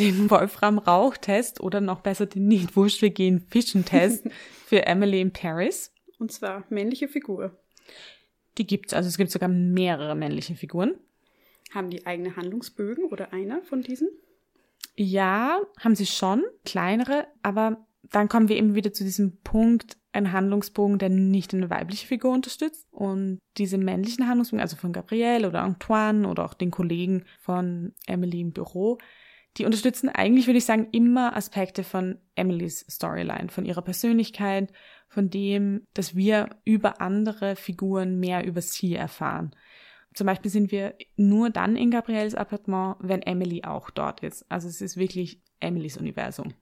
[0.00, 4.26] Den Wolfram-Rauch-Test oder noch besser den nicht wurscht, wir gehen Fischen-Test
[4.66, 5.92] für Emily in Paris.
[6.18, 7.56] Und zwar männliche Figur.
[8.58, 10.98] Die gibt's, also es gibt sogar mehrere männliche Figuren.
[11.70, 14.08] Haben die eigene Handlungsbögen oder einer von diesen?
[14.96, 20.32] Ja, haben sie schon, kleinere, aber dann kommen wir eben wieder zu diesem Punkt, ein
[20.32, 22.88] Handlungsbogen, der nicht eine weibliche Figur unterstützt.
[22.90, 28.40] Und diese männlichen Handlungsbogen, also von Gabrielle oder Antoine oder auch den Kollegen von Emily
[28.40, 28.98] im Büro,
[29.56, 34.72] die unterstützen eigentlich, würde ich sagen, immer Aspekte von Emilys Storyline, von ihrer Persönlichkeit,
[35.08, 39.54] von dem, dass wir über andere Figuren mehr über sie erfahren.
[40.14, 44.44] Zum Beispiel sind wir nur dann in Gabrielles Appartement, wenn Emily auch dort ist.
[44.48, 46.54] Also es ist wirklich Emilys Universum.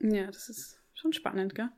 [0.00, 1.68] Ja, das ist schon spannend, gell?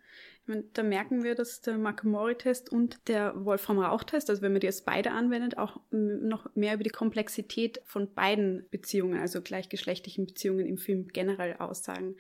[0.43, 4.67] Ich meine, da merken wir, dass der Makomori-Test und der Wolfram-Rauch-Test, also wenn man die
[4.67, 10.65] jetzt beide anwendet, auch noch mehr über die Komplexität von beiden Beziehungen, also gleichgeschlechtlichen Beziehungen
[10.65, 12.17] im Film generell aussagen.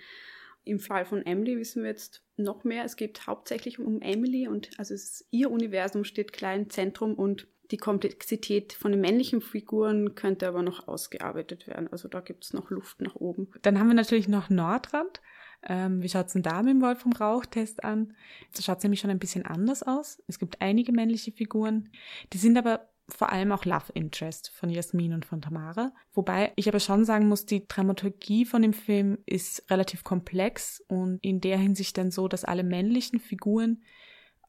[0.64, 2.84] Im Fall von Emily wissen wir jetzt noch mehr.
[2.84, 4.94] Es geht hauptsächlich um Emily und also
[5.30, 10.62] ihr Universum steht klar im Zentrum und die Komplexität von den männlichen Figuren könnte aber
[10.62, 11.88] noch ausgearbeitet werden.
[11.92, 13.48] Also da gibt es noch Luft nach oben.
[13.62, 15.20] Dann haben wir natürlich noch Nordrand.
[15.62, 18.14] Ähm, wie schaut's denn da mit dem Wolfram-Rauch-Test an?
[18.54, 20.22] Da schaut's nämlich schon ein bisschen anders aus.
[20.28, 21.90] Es gibt einige männliche Figuren,
[22.32, 25.92] die sind aber vor allem auch Love Interest von Jasmin und von Tamara.
[26.12, 31.18] Wobei ich aber schon sagen muss, die Dramaturgie von dem Film ist relativ komplex und
[31.22, 33.82] in der Hinsicht dann so, dass alle männlichen Figuren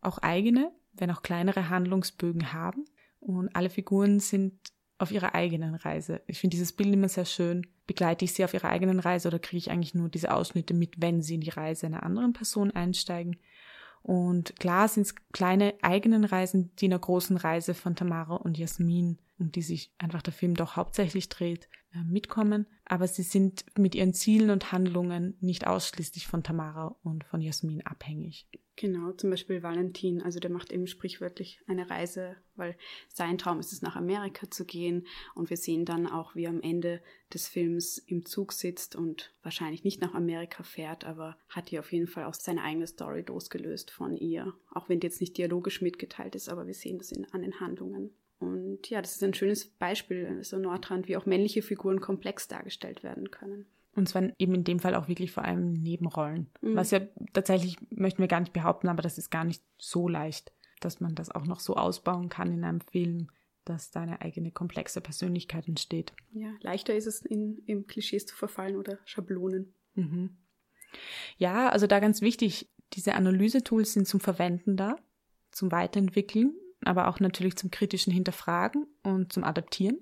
[0.02, 2.86] auch eigene, wenn auch kleinere Handlungsbögen haben.
[3.38, 4.54] Und alle Figuren sind
[4.98, 6.22] auf ihrer eigenen Reise.
[6.28, 7.66] Ich finde dieses Bild immer sehr schön.
[7.88, 11.02] Begleite ich sie auf ihrer eigenen Reise oder kriege ich eigentlich nur diese Ausschnitte mit,
[11.02, 13.38] wenn sie in die Reise einer anderen Person einsteigen?
[14.02, 19.18] Und klar sind es kleine eigenen Reisen, die einer großen Reise von Tamara und Jasmin,
[19.38, 21.70] um die sich einfach der Film doch hauptsächlich dreht,
[22.06, 27.42] mitkommen, aber sie sind mit ihren Zielen und Handlungen nicht ausschließlich von Tamara und von
[27.42, 28.48] Jasmin abhängig.
[28.80, 32.78] Genau, zum Beispiel Valentin, also der macht eben sprichwörtlich eine Reise, weil
[33.10, 35.06] sein Traum ist es, nach Amerika zu gehen.
[35.36, 37.02] Und wir sehen dann auch, wie er am Ende
[37.34, 41.92] des Films im Zug sitzt und wahrscheinlich nicht nach Amerika fährt, aber hat hier auf
[41.92, 44.54] jeden Fall auch seine eigene Story losgelöst von ihr.
[44.72, 47.60] Auch wenn die jetzt nicht dialogisch mitgeteilt ist, aber wir sehen das in, an den
[47.60, 48.12] Handlungen.
[48.40, 53.04] Und ja, das ist ein schönes Beispiel, so Nordrand, wie auch männliche Figuren komplex dargestellt
[53.04, 53.66] werden können.
[53.96, 56.48] Und zwar eben in dem Fall auch wirklich vor allem Nebenrollen.
[56.62, 56.76] Mhm.
[56.76, 57.02] Was ja
[57.34, 61.16] tatsächlich, möchten wir gar nicht behaupten, aber das ist gar nicht so leicht, dass man
[61.16, 63.30] das auch noch so ausbauen kann in einem Film,
[63.66, 66.14] dass da eine eigene komplexe Persönlichkeit entsteht.
[66.32, 69.74] Ja, leichter ist es, in, in Klischees zu verfallen oder Schablonen.
[69.96, 70.38] Mhm.
[71.38, 74.96] Ja, also da ganz wichtig, diese Analysetools sind zum Verwenden da,
[75.52, 80.00] zum Weiterentwickeln, aber auch natürlich zum kritischen Hinterfragen und zum Adaptieren.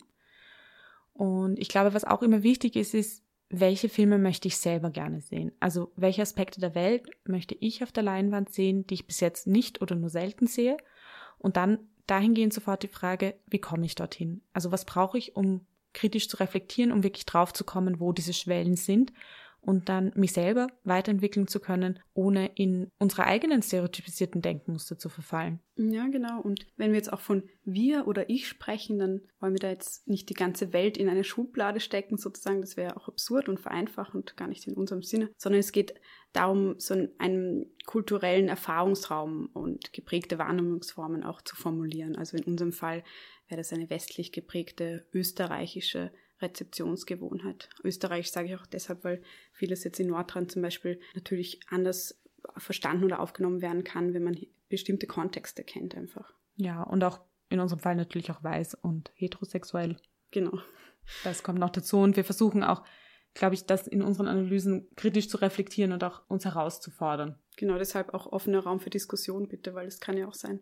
[1.13, 5.21] Und ich glaube, was auch immer wichtig ist, ist, welche Filme möchte ich selber gerne
[5.21, 5.51] sehen?
[5.59, 9.47] Also welche Aspekte der Welt möchte ich auf der Leinwand sehen, die ich bis jetzt
[9.47, 10.77] nicht oder nur selten sehe?
[11.39, 14.41] Und dann dahingehend sofort die Frage, wie komme ich dorthin?
[14.53, 18.33] Also was brauche ich, um kritisch zu reflektieren, um wirklich drauf zu kommen, wo diese
[18.33, 19.13] Schwellen sind
[19.67, 25.59] und dann mich selber weiterentwickeln zu können, ohne in unsere eigenen stereotypisierten Denkmuster zu verfallen.
[25.75, 26.39] Ja, genau.
[26.39, 30.07] Und wenn wir jetzt auch von wir oder ich sprechen, dann wollen wir da jetzt
[30.07, 32.61] nicht die ganze Welt in eine Schublade stecken, sozusagen.
[32.61, 35.95] Das wäre auch absurd und vereinfachend, gar nicht in unserem Sinne, sondern es geht
[36.31, 42.15] darum, so einen kulturellen Erfahrungsraum und geprägte Wahrnehmungsformen auch zu formulieren.
[42.15, 43.03] Also in unserem Fall
[43.49, 47.69] wäre das eine westlich geprägte österreichische Rezeptionsgewohnheit.
[47.83, 49.21] Österreich sage ich auch deshalb, weil
[49.51, 52.19] vieles jetzt in Nordrhein zum Beispiel natürlich anders
[52.57, 54.37] verstanden oder aufgenommen werden kann, wenn man
[54.69, 56.33] bestimmte Kontexte kennt einfach.
[56.55, 59.97] Ja, und auch in unserem Fall natürlich auch weiß und heterosexuell.
[60.31, 60.59] Genau.
[61.23, 62.83] Das kommt noch dazu und wir versuchen auch,
[63.33, 67.39] glaube ich, das in unseren Analysen kritisch zu reflektieren und auch uns herauszufordern.
[67.55, 70.59] Genau, deshalb auch offener Raum für Diskussion bitte, weil es kann ja auch sein,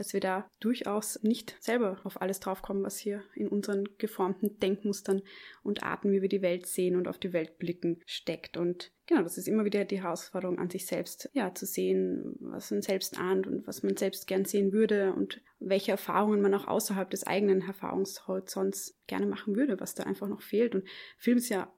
[0.00, 5.20] dass wir da durchaus nicht selber auf alles draufkommen, was hier in unseren geformten Denkmustern
[5.62, 8.56] und Arten, wie wir die Welt sehen und auf die Welt blicken, steckt.
[8.56, 12.70] Und genau, das ist immer wieder die Herausforderung an sich selbst, ja, zu sehen, was
[12.70, 16.66] man selbst ahnt und was man selbst gern sehen würde und welche Erfahrungen man auch
[16.66, 20.74] außerhalb des eigenen Erfahrungshorizonts gerne machen würde, was da einfach noch fehlt.
[20.74, 21.70] Und Film ist ja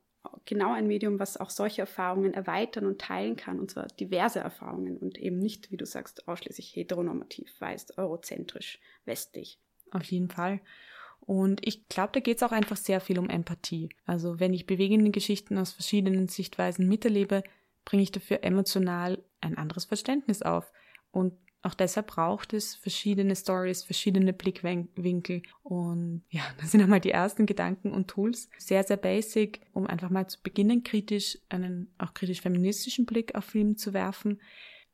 [0.44, 4.96] genau ein Medium, was auch solche Erfahrungen erweitern und teilen kann, und zwar diverse Erfahrungen
[4.96, 9.58] und eben nicht, wie du sagst, ausschließlich heteronormativ, weiß, eurozentrisch, westlich.
[9.90, 10.60] Auf jeden Fall.
[11.20, 13.90] Und ich glaube, da geht es auch einfach sehr viel um Empathie.
[14.06, 17.42] Also wenn ich bewegende Geschichten aus verschiedenen Sichtweisen miterlebe,
[17.84, 20.72] bringe ich dafür emotional ein anderes Verständnis auf.
[21.12, 25.42] Und auch deshalb braucht es verschiedene Stories, verschiedene Blickwinkel.
[25.62, 28.50] Und ja, das sind einmal die ersten Gedanken und Tools.
[28.58, 33.44] Sehr, sehr basic, um einfach mal zu beginnen, kritisch einen auch kritisch feministischen Blick auf
[33.44, 34.40] Film zu werfen.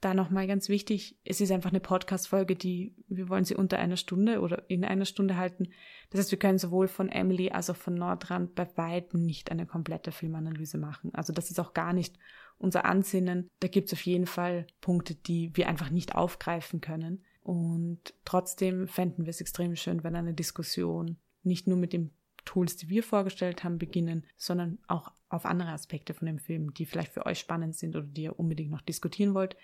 [0.00, 3.96] Da nochmal ganz wichtig, es ist einfach eine Podcast-Folge, die, wir wollen sie unter einer
[3.96, 5.70] Stunde oder in einer Stunde halten.
[6.11, 9.66] Das heißt, wir können sowohl von Emily als auch von Nordrand bei weitem nicht eine
[9.66, 11.12] komplette Filmanalyse machen.
[11.14, 12.16] Also das ist auch gar nicht
[12.58, 13.48] unser Ansinnen.
[13.60, 17.24] Da gibt es auf jeden Fall Punkte, die wir einfach nicht aufgreifen können.
[17.42, 22.10] Und trotzdem fänden wir es extrem schön, wenn eine Diskussion nicht nur mit den
[22.44, 26.86] Tools, die wir vorgestellt haben, beginnen, sondern auch auf andere Aspekte von dem Film, die
[26.86, 29.56] vielleicht für euch spannend sind oder die ihr unbedingt noch diskutieren wollt.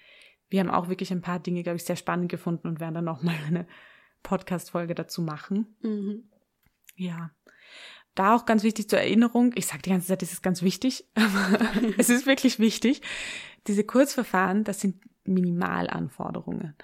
[0.48, 3.04] Wir haben auch wirklich ein paar Dinge, glaube ich, sehr spannend gefunden und werden dann
[3.04, 3.66] noch mal eine
[4.22, 5.76] Podcast-Folge dazu machen.
[5.83, 6.24] Mhm.
[6.96, 7.30] Ja.
[8.14, 11.05] Da auch ganz wichtig zur Erinnerung, ich sage die ganze Zeit, es ist ganz wichtig,
[11.14, 11.59] aber
[11.98, 13.03] es ist wirklich wichtig.
[13.66, 16.74] Diese Kurzverfahren, das sind Minimalanforderungen.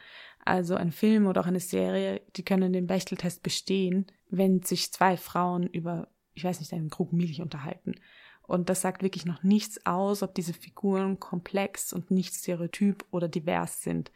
[0.45, 5.17] Also ein Film oder auch eine Serie, die können den Bechteltest bestehen, wenn sich zwei
[5.17, 7.95] Frauen über, ich weiß nicht, einen Krug Milch unterhalten.
[8.43, 13.29] Und das sagt wirklich noch nichts aus, ob diese Figuren komplex und nicht stereotyp oder
[13.29, 14.11] divers sind.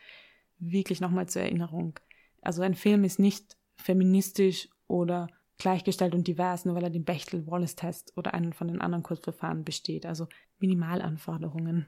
[0.58, 2.00] Wirklich nochmal zur Erinnerung.
[2.40, 8.12] Also ein Film ist nicht feministisch oder gleichgestellt und divers, nur weil er den Bechtel-Wallace-Test
[8.16, 10.06] oder einen von den anderen Kurzverfahren besteht.
[10.06, 11.86] Also Minimalanforderungen.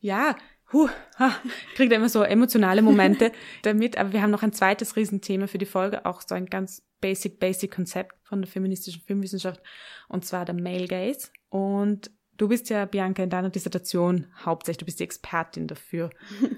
[0.00, 0.36] Ja,
[0.72, 1.34] huh, ha,
[1.74, 5.58] kriegt er immer so emotionale Momente damit, aber wir haben noch ein zweites Riesenthema für
[5.58, 9.60] die Folge, auch so ein ganz basic, basic Konzept von der feministischen Filmwissenschaft,
[10.08, 11.30] und zwar der Male Gaze.
[11.48, 16.10] Und du bist ja, Bianca, in deiner Dissertation hauptsächlich, du bist die Expertin dafür.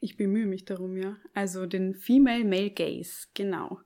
[0.00, 1.16] Ich bemühe mich darum, ja.
[1.32, 3.80] Also den Female Male Gaze, genau.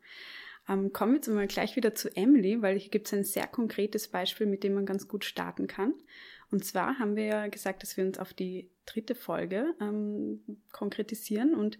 [0.68, 3.46] Ähm, kommen wir jetzt mal gleich wieder zu Emily, weil hier gibt es ein sehr
[3.46, 5.94] konkretes Beispiel, mit dem man ganz gut starten kann.
[6.50, 10.40] Und zwar haben wir ja gesagt, dass wir uns auf die dritte Folge ähm,
[10.72, 11.78] konkretisieren und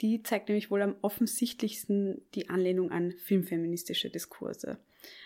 [0.00, 4.78] die zeigt nämlich wohl am offensichtlichsten die Anlehnung an filmfeministische Diskurse.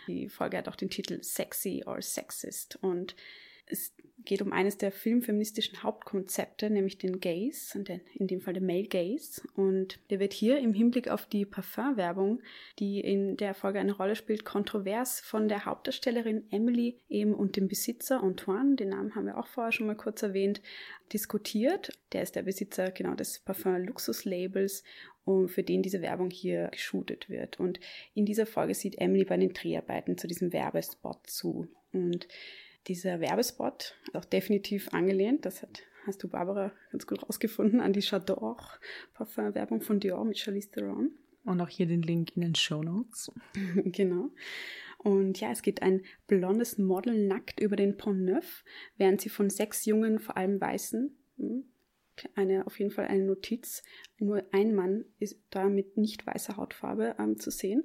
[0.08, 3.16] Die Folge hat auch den Titel Sexy or Sexist und
[3.66, 3.94] es
[4.24, 7.82] geht um eines der filmfeministischen Hauptkonzepte, nämlich den Gaze,
[8.14, 9.42] in dem Fall den Male Gaze.
[9.54, 12.40] Und der wird hier im Hinblick auf die Parfumwerbung,
[12.78, 17.68] die in der Folge eine Rolle spielt, kontrovers von der Hauptdarstellerin Emily eben und dem
[17.68, 20.60] Besitzer Antoine, den Namen haben wir auch vorher schon mal kurz erwähnt,
[21.12, 21.90] diskutiert.
[22.12, 24.82] Der ist der Besitzer genau des Parfum-Luxus-Labels
[25.46, 27.60] für den diese Werbung hier geshootet wird.
[27.60, 27.78] Und
[28.12, 31.68] in dieser Folge sieht Emily bei den Dreharbeiten zu diesem Werbespot zu.
[31.92, 32.26] Und
[32.86, 37.92] dieser Werbespot ist auch definitiv angelehnt, das hat, hast du Barbara ganz gut rausgefunden, an
[37.92, 38.78] die J'adore
[39.14, 41.10] Parfum-Werbung von Dior mit Charlize Theron.
[41.44, 43.32] Und auch hier den Link in den Show Notes.
[43.74, 44.30] genau.
[44.98, 48.64] Und ja, es geht ein blondes Model nackt über den Pont Neuf,
[48.96, 51.64] während sie von sechs jungen, vor allem weißen, hm,
[52.34, 53.82] eine, auf jeden Fall eine Notiz.
[54.18, 57.84] Nur ein Mann ist da mit nicht weißer Hautfarbe ähm, zu sehen.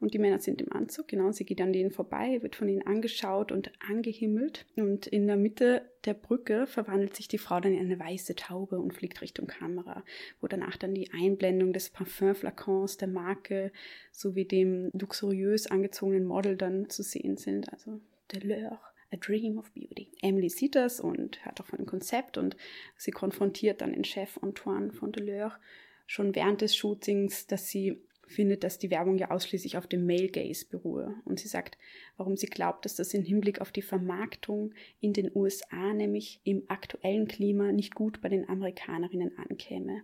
[0.00, 1.32] Und die Männer sind im Anzug, genau.
[1.32, 4.66] Sie geht an denen vorbei, wird von ihnen angeschaut und angehimmelt.
[4.76, 8.78] Und in der Mitte der Brücke verwandelt sich die Frau dann in eine weiße Taube
[8.78, 10.04] und fliegt Richtung Kamera,
[10.40, 13.72] wo danach dann die Einblendung des Parfümflakons der Marke
[14.12, 17.72] sowie dem luxuriös angezogenen Model dann zu sehen sind.
[17.72, 18.00] Also
[18.32, 18.80] Deleur
[19.12, 20.12] A Dream of Beauty.
[20.22, 22.56] Emily sieht das und hört auch von dem Konzept und
[22.96, 25.58] sie konfrontiert dann den Chef Antoine von Deleur
[26.06, 30.28] schon während des Shootings, dass sie findet, dass die Werbung ja ausschließlich auf dem Male
[30.28, 31.14] Gaze beruhe.
[31.24, 31.78] Und sie sagt,
[32.16, 36.64] warum sie glaubt, dass das im Hinblick auf die Vermarktung in den USA, nämlich im
[36.68, 40.02] aktuellen Klima, nicht gut bei den Amerikanerinnen ankäme.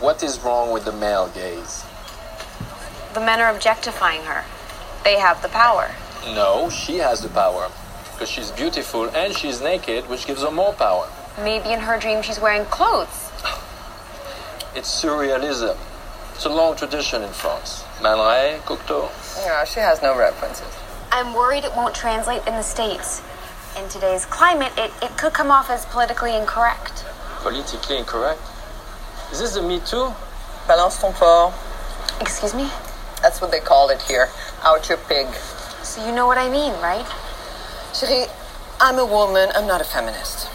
[0.00, 1.84] What is wrong with the male gaze?
[3.14, 4.44] The men are objectifying her.
[5.04, 5.88] They have the power.
[6.26, 7.70] No, she has the power.
[8.12, 11.08] Because she's beautiful and she's naked, which gives her more power.
[11.38, 13.30] Maybe in her dream she's wearing clothes.
[14.74, 15.76] It's surrealism.
[16.34, 17.84] It's a long tradition in France.
[18.02, 19.10] Man Ray, Cocteau.
[19.44, 20.66] Yeah, she has no references.
[21.10, 23.20] I'm worried it won't translate in the States.
[23.78, 27.04] In today's climate, it, it could come off as politically incorrect.
[27.40, 28.40] Politically incorrect?
[29.30, 30.12] Is this the Me Too?
[30.66, 31.52] Balance ton porc.
[32.20, 32.70] Excuse me?
[33.20, 34.28] That's what they call it here.
[34.62, 35.26] Out your pig.
[35.82, 37.06] So you know what I mean, right?
[37.92, 38.26] Cherie,
[38.80, 40.48] I'm a woman, I'm not a feminist.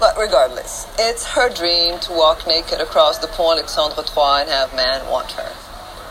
[0.00, 4.74] But regardless, it's her dream to walk naked across the Pont Alexandre III and have
[4.74, 5.52] man want her.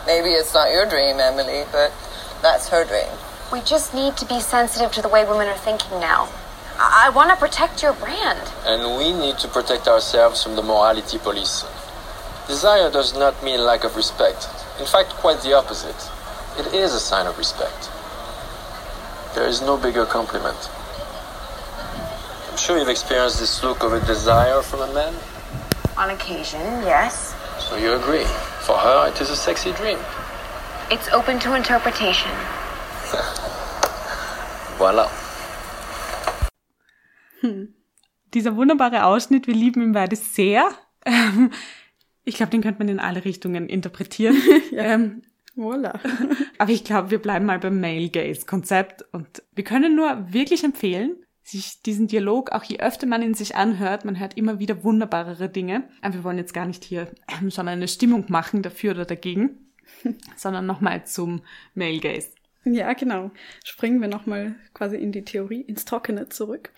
[0.06, 1.92] Maybe it's not your dream, Emily, but
[2.40, 3.10] that's her dream.
[3.52, 6.28] We just need to be sensitive to the way women are thinking now.
[6.78, 8.50] I, I want to protect your brand.
[8.64, 11.64] And we need to protect ourselves from the morality police.
[12.48, 14.48] Desire does not mean lack of respect.
[14.78, 16.10] In fact, quite the opposite.
[16.58, 17.90] It is a sign of respect.
[19.36, 20.70] There is no bigger compliment.
[22.50, 25.12] I'm sure you've experienced this look of a desire from a man.
[25.98, 27.34] On occasion, yes.
[27.58, 28.24] So you agree.
[28.64, 29.98] For her, it is a sexy dream.
[30.90, 32.30] It's open to interpretation.
[34.78, 35.10] Voilà.
[37.42, 37.74] Hm.
[38.32, 40.70] Dieser wunderbare Ausschnitt, wir lieben ihn beide sehr.
[41.04, 41.50] Ähm,
[42.24, 44.40] ich glaube, den könnte man in alle Richtungen interpretieren.
[44.70, 44.82] ja.
[44.82, 45.22] ähm,
[45.56, 45.98] Voila.
[46.58, 50.62] Aber ich glaube, wir bleiben mal beim Male Gaze Konzept und wir können nur wirklich
[50.62, 54.84] empfehlen, sich diesen Dialog, auch je öfter man ihn sich anhört, man hört immer wieder
[54.84, 55.88] wunderbarere Dinge.
[56.02, 57.08] Aber wir wollen jetzt gar nicht hier
[57.48, 59.70] schon eine Stimmung machen dafür oder dagegen,
[60.36, 61.42] sondern nochmal zum
[61.74, 62.28] Male Gaze.
[62.64, 63.30] Ja, genau.
[63.64, 66.70] Springen wir nochmal quasi in die Theorie, ins Trockene zurück.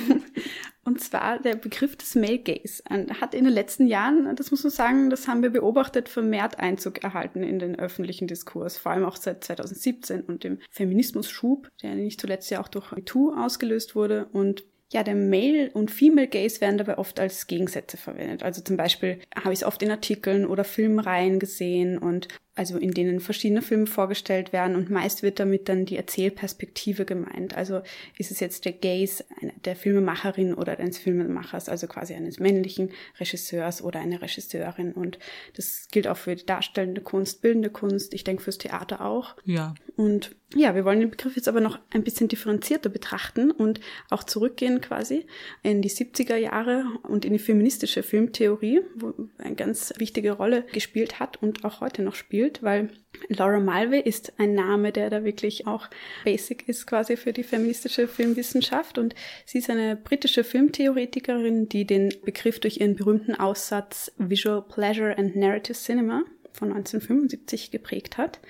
[0.84, 2.82] Und zwar der Begriff des Male Gaze
[3.20, 7.04] hat in den letzten Jahren, das muss man sagen, das haben wir beobachtet, vermehrt Einzug
[7.04, 12.20] erhalten in den öffentlichen Diskurs, vor allem auch seit 2017 und dem Feminismus-Schub, der nicht
[12.20, 16.76] zuletzt ja auch durch MeToo ausgelöst wurde und ja, der Male und Female Gaze werden
[16.76, 18.42] dabei oft als Gegensätze verwendet.
[18.42, 22.90] Also zum Beispiel habe ich es oft in Artikeln oder Filmreihen gesehen und also in
[22.90, 27.56] denen verschiedene Filme vorgestellt werden und meist wird damit dann die Erzählperspektive gemeint.
[27.56, 27.80] Also
[28.18, 29.24] ist es jetzt der Gaze
[29.64, 34.92] der Filmemacherin oder eines Filmemachers, also quasi eines männlichen Regisseurs oder einer Regisseurin.
[34.92, 35.18] Und
[35.56, 39.34] das gilt auch für die darstellende Kunst, bildende Kunst, ich denke fürs Theater auch.
[39.44, 39.74] Ja.
[39.96, 44.24] Und ja, wir wollen den Begriff jetzt aber noch ein bisschen differenzierter betrachten und auch
[44.24, 45.24] zurückgehen quasi
[45.62, 51.20] in die 70er Jahre und in die feministische Filmtheorie, wo eine ganz wichtige Rolle gespielt
[51.20, 52.88] hat und auch heute noch spielt gespielt, weil
[53.28, 55.88] Laura Malve ist ein Name, der da wirklich auch
[56.24, 58.98] basic ist quasi für die feministische Filmwissenschaft.
[58.98, 65.16] Und sie ist eine britische Filmtheoretikerin, die den Begriff durch ihren berühmten Aussatz Visual Pleasure
[65.16, 68.40] and Narrative Cinema von 1975 geprägt hat.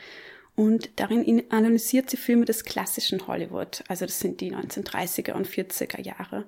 [0.55, 6.03] Und darin analysiert sie Filme des klassischen Hollywood, also das sind die 1930er und 40er
[6.03, 6.45] Jahre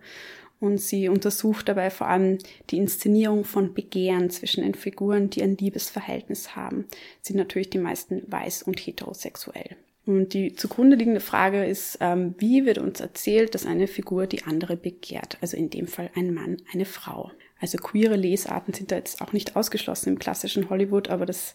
[0.65, 2.39] und sie untersucht dabei vor allem
[2.71, 6.87] die Inszenierung von Begehren zwischen den Figuren, die ein Liebesverhältnis haben.
[7.23, 9.77] Sind natürlich die meisten weiß und heterosexuell.
[10.07, 14.43] Und die zugrunde liegende Frage ist, ähm, wie wird uns erzählt, dass eine Figur die
[14.45, 15.39] andere begehrt?
[15.41, 17.31] Also in dem Fall ein Mann, eine Frau.
[17.59, 21.55] Also queere Lesarten sind da jetzt auch nicht ausgeschlossen im klassischen Hollywood, aber das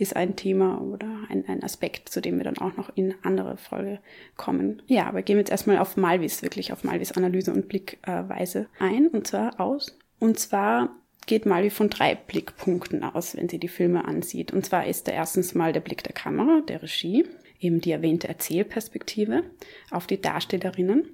[0.00, 3.56] ist ein Thema oder ein, ein Aspekt, zu dem wir dann auch noch in andere
[3.56, 3.98] Folge
[4.36, 4.82] kommen.
[4.86, 9.08] Ja, aber gehen wir jetzt erstmal auf Malvis, wirklich auf Malvis Analyse und Blickweise ein,
[9.08, 9.98] und zwar aus.
[10.18, 10.96] Und zwar
[11.26, 14.52] geht Malvi von drei Blickpunkten aus, wenn sie die Filme ansieht.
[14.52, 17.26] Und zwar ist da erstens mal der Blick der Kamera, der Regie,
[17.60, 19.44] eben die erwähnte Erzählperspektive
[19.90, 21.04] auf die Darstellerinnen.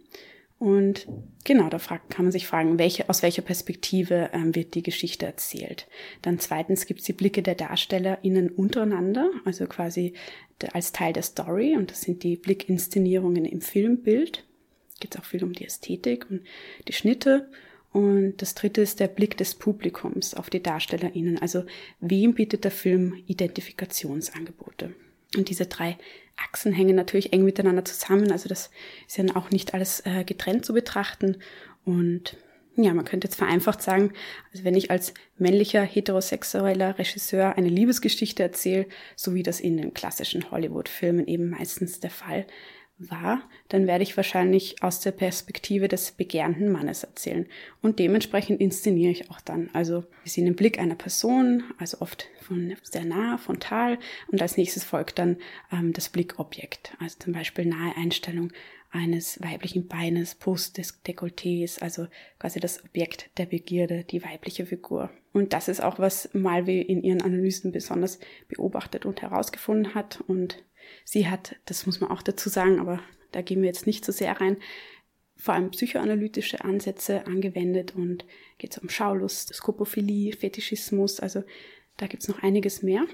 [0.59, 1.07] Und
[1.45, 5.87] genau, da kann man sich fragen, welche, aus welcher Perspektive ähm, wird die Geschichte erzählt.
[6.23, 10.15] Dann zweitens gibt es die Blicke der DarstellerInnen untereinander, also quasi
[10.73, 11.77] als Teil der Story.
[11.77, 14.47] Und das sind die Blickinszenierungen im Filmbild.
[14.99, 16.43] Geht es auch viel um die Ästhetik und
[16.89, 17.51] die Schnitte.
[17.93, 21.39] Und das dritte ist der Blick des Publikums auf die DarstellerInnen.
[21.39, 21.65] Also
[22.01, 24.95] wem bietet der Film Identifikationsangebote?
[25.37, 25.99] Und diese drei
[26.37, 28.30] Achsen hängen natürlich eng miteinander zusammen.
[28.32, 28.70] Also das
[29.07, 31.39] ist ja auch nicht alles äh, getrennt zu betrachten.
[31.84, 32.37] Und
[32.76, 34.12] ja, man könnte jetzt vereinfacht sagen,
[34.53, 39.95] also wenn ich als männlicher heterosexueller Regisseur eine Liebesgeschichte erzähle, so wie das in den
[39.95, 42.47] klassischen Hollywood-Filmen eben meistens der Fall
[42.99, 47.47] war, dann werde ich wahrscheinlich aus der Perspektive des begehrenden Mannes erzählen.
[47.83, 49.69] Und dementsprechend inszeniere ich auch dann.
[49.73, 53.99] Also wir sehen den Blick einer Person, also oft von sehr nah, frontal.
[54.31, 55.37] Und als nächstes folgt dann
[55.71, 56.97] ähm, das Blickobjekt.
[56.99, 58.53] Also zum Beispiel nahe Einstellung
[58.91, 62.07] eines weiblichen Beines, Brust des Dekolletés, also
[62.39, 65.11] quasi das Objekt der Begierde, die weibliche Figur.
[65.33, 68.19] Und das ist auch, was Malve in ihren Analysen besonders
[68.49, 70.23] beobachtet und herausgefunden hat.
[70.27, 70.65] Und
[71.09, 73.01] Sie hat, das muss man auch dazu sagen, aber
[73.31, 74.57] da gehen wir jetzt nicht so sehr rein,
[75.37, 78.25] vor allem psychoanalytische Ansätze angewendet und
[78.59, 81.45] geht es um Schaulust, Skopophilie, Fetischismus, also
[81.97, 83.05] da gibt es noch einiges mehr.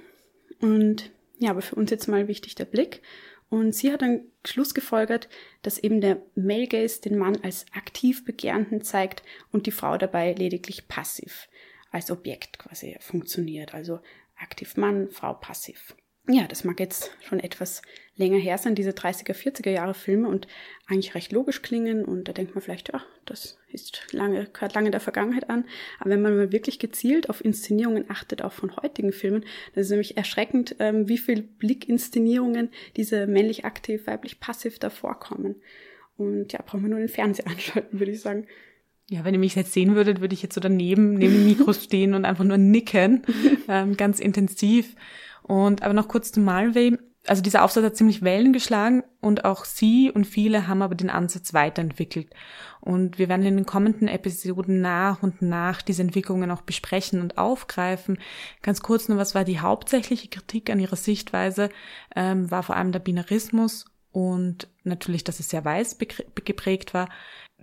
[0.61, 3.03] Und ja, aber für uns jetzt mal wichtig der Blick.
[3.51, 5.28] Und sie hat dann Schluss gefolgert,
[5.61, 10.32] dass eben der Male Gaze den Mann als aktiv Begehrenden zeigt und die Frau dabei
[10.32, 11.49] lediglich passiv
[11.90, 13.74] als Objekt quasi funktioniert.
[13.74, 14.01] Also
[14.36, 15.95] aktiv Mann, Frau passiv
[16.28, 17.82] ja, das mag jetzt schon etwas
[18.14, 20.46] länger her sein, diese 30er, 40er Jahre Filme und
[20.86, 24.92] eigentlich recht logisch klingen und da denkt man vielleicht, ja, das ist lange, gehört lange
[24.92, 25.64] der Vergangenheit an.
[25.98, 29.86] Aber wenn man mal wirklich gezielt auf Inszenierungen achtet, auch von heutigen Filmen, dann ist
[29.86, 35.56] es nämlich erschreckend, ähm, wie viel Blickinszenierungen diese männlich aktiv, weiblich passiv da vorkommen.
[36.16, 38.46] Und ja, braucht man nur den Fernseher anschalten, würde ich sagen.
[39.08, 41.72] Ja, wenn ihr mich jetzt sehen würdet, würde ich jetzt so daneben, neben dem Mikro
[41.72, 43.24] stehen und einfach nur nicken,
[43.68, 44.94] ähm, ganz intensiv.
[45.43, 46.97] Und aber noch kurz zu Malway.
[47.26, 51.11] Also dieser Aufsatz hat ziemlich Wellen geschlagen und auch sie und viele haben aber den
[51.11, 52.28] Ansatz weiterentwickelt.
[52.80, 57.38] Und wir werden in den kommenden Episoden nach und nach diese Entwicklungen auch besprechen und
[57.38, 58.18] aufgreifen.
[58.61, 61.68] Ganz kurz nur, was war die hauptsächliche Kritik an ihrer Sichtweise?
[62.16, 65.99] Ähm, war vor allem der Binarismus und natürlich, dass es sehr weiß
[66.45, 67.09] geprägt war.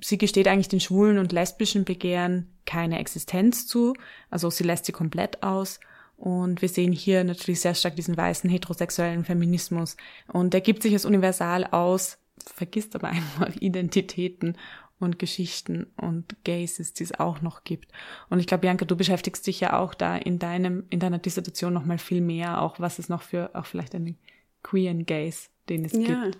[0.01, 3.93] Sie gesteht eigentlich den schwulen und lesbischen Begehren keine Existenz zu,
[4.29, 5.79] also sie lässt sie komplett aus.
[6.19, 9.95] Und wir sehen hier natürlich sehr stark diesen weißen heterosexuellen Feminismus.
[10.27, 14.57] Und der gibt sich als universal aus, vergisst aber einmal Identitäten
[14.99, 17.93] und Geschichten und Gases, die es auch noch gibt.
[18.29, 21.73] Und ich glaube, Bianca, du beschäftigst dich ja auch da in deinem, in deiner Dissertation
[21.73, 24.17] noch mal viel mehr, auch was es noch für, auch vielleicht einen
[24.61, 26.25] queeren Gaze, den es ja.
[26.25, 26.37] gibt.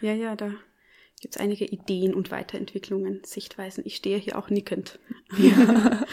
[0.00, 0.52] Ja, ja, da
[1.20, 3.82] gibt es einige Ideen und Weiterentwicklungen, Sichtweisen.
[3.86, 4.98] Ich stehe hier auch nickend.
[5.36, 6.04] Ja.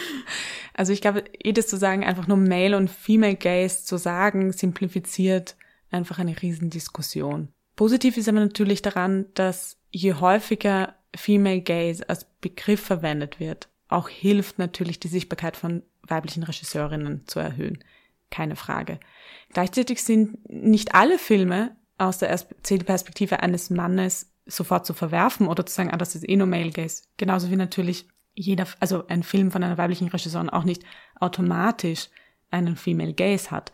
[0.77, 5.55] Also ich glaube, jedes zu sagen, einfach nur Male und Female Gaze zu sagen, simplifiziert
[5.89, 7.47] einfach eine Riesendiskussion.
[7.77, 14.09] Positiv ist aber natürlich daran, dass je häufiger Female Gaze als Begriff verwendet wird, auch
[14.09, 17.83] hilft natürlich die Sichtbarkeit von weiblichen Regisseurinnen zu erhöhen.
[18.29, 18.99] Keine Frage.
[19.53, 22.37] Gleichzeitig sind nicht alle Filme aus der
[22.85, 26.71] Perspektive eines Mannes sofort zu verwerfen oder zu sagen, ah, das ist eh nur Male
[26.71, 27.03] Gaze.
[27.17, 30.83] Genauso wie natürlich jeder, also ein Film von einer weiblichen Regisseurin auch nicht
[31.19, 32.09] automatisch
[32.51, 33.71] einen Female Gaze hat.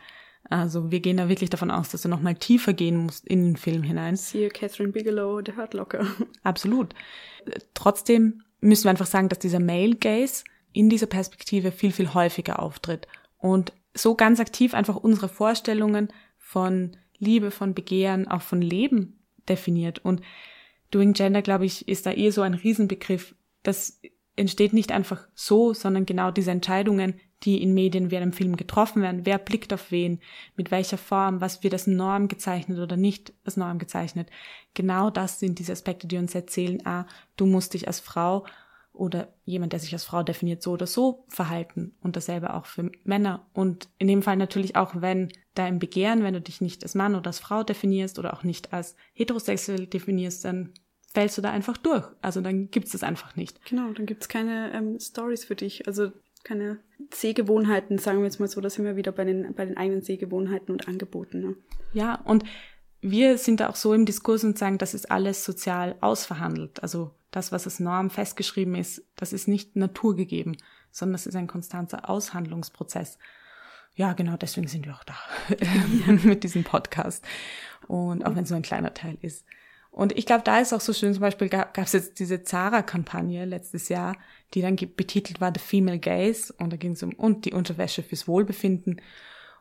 [0.49, 3.55] Also wir gehen da wirklich davon aus, dass er nochmal tiefer gehen muss in den
[3.57, 4.15] Film hinein.
[4.15, 6.05] Siehe Catherine Bigelow, The Hurt Locker.
[6.43, 6.93] Absolut.
[7.73, 10.43] Trotzdem müssen wir einfach sagen, dass dieser Male Gaze
[10.73, 13.07] in dieser Perspektive viel, viel häufiger auftritt
[13.37, 19.99] und so ganz aktiv einfach unsere Vorstellungen von Liebe, von Begehren, auch von Leben definiert.
[19.99, 20.21] Und
[20.91, 23.35] Doing Gender, glaube ich, ist da eher so ein Riesenbegriff.
[23.63, 24.01] Das
[24.35, 29.01] entsteht nicht einfach so, sondern genau diese Entscheidungen, die in Medien während dem Film getroffen
[29.01, 29.25] werden.
[29.25, 30.19] Wer blickt auf wen?
[30.55, 31.41] Mit welcher Form?
[31.41, 34.29] Was wird als Norm gezeichnet oder nicht als Norm gezeichnet?
[34.73, 38.45] Genau das sind diese Aspekte, die uns erzählen, ah, du musst dich als Frau
[38.93, 42.91] oder jemand, der sich als Frau definiert, so oder so verhalten und dasselbe auch für
[43.03, 43.47] Männer.
[43.53, 47.15] Und in dem Fall natürlich auch, wenn dein Begehren, wenn du dich nicht als Mann
[47.15, 50.73] oder als Frau definierst oder auch nicht als heterosexuell definierst, dann
[51.13, 52.05] fällst du da einfach durch.
[52.21, 53.63] Also dann gibt's das einfach nicht.
[53.65, 55.87] Genau, dann gibt's keine ähm, Stories für dich.
[55.87, 56.11] Also
[56.43, 56.79] keine
[57.13, 60.01] Sehgewohnheiten, sagen wir jetzt mal so, da sind wir wieder bei den, bei den eigenen
[60.01, 61.39] Sehgewohnheiten und Angeboten.
[61.39, 61.55] Ne?
[61.93, 62.43] Ja, und
[63.01, 66.81] wir sind da auch so im Diskurs und sagen, das ist alles sozial ausverhandelt.
[66.83, 70.57] Also das, was als Norm festgeschrieben ist, das ist nicht naturgegeben,
[70.91, 73.17] sondern das ist ein konstanter Aushandlungsprozess.
[73.95, 75.15] Ja, genau, deswegen sind wir auch da
[76.23, 77.25] mit diesem Podcast.
[77.87, 79.45] Und auch wenn es so ein kleiner Teil ist.
[79.89, 83.43] Und ich glaube, da ist auch so schön, zum Beispiel gab es jetzt diese Zara-Kampagne
[83.43, 84.15] letztes Jahr,
[84.53, 88.01] die dann betitelt war The Female Gaze und da ging es um und die Unterwäsche
[88.01, 89.01] fürs Wohlbefinden.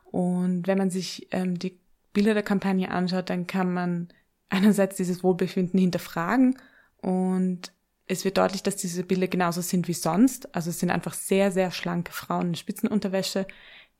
[0.05, 1.80] Und wenn man sich ähm, die
[2.13, 4.09] Bilder der Kampagne anschaut, dann kann man
[4.49, 6.57] einerseits dieses Wohlbefinden hinterfragen
[6.97, 7.71] und
[8.07, 10.53] es wird deutlich, dass diese Bilder genauso sind wie sonst.
[10.53, 13.47] Also es sind einfach sehr, sehr schlanke Frauen in Spitzenunterwäsche,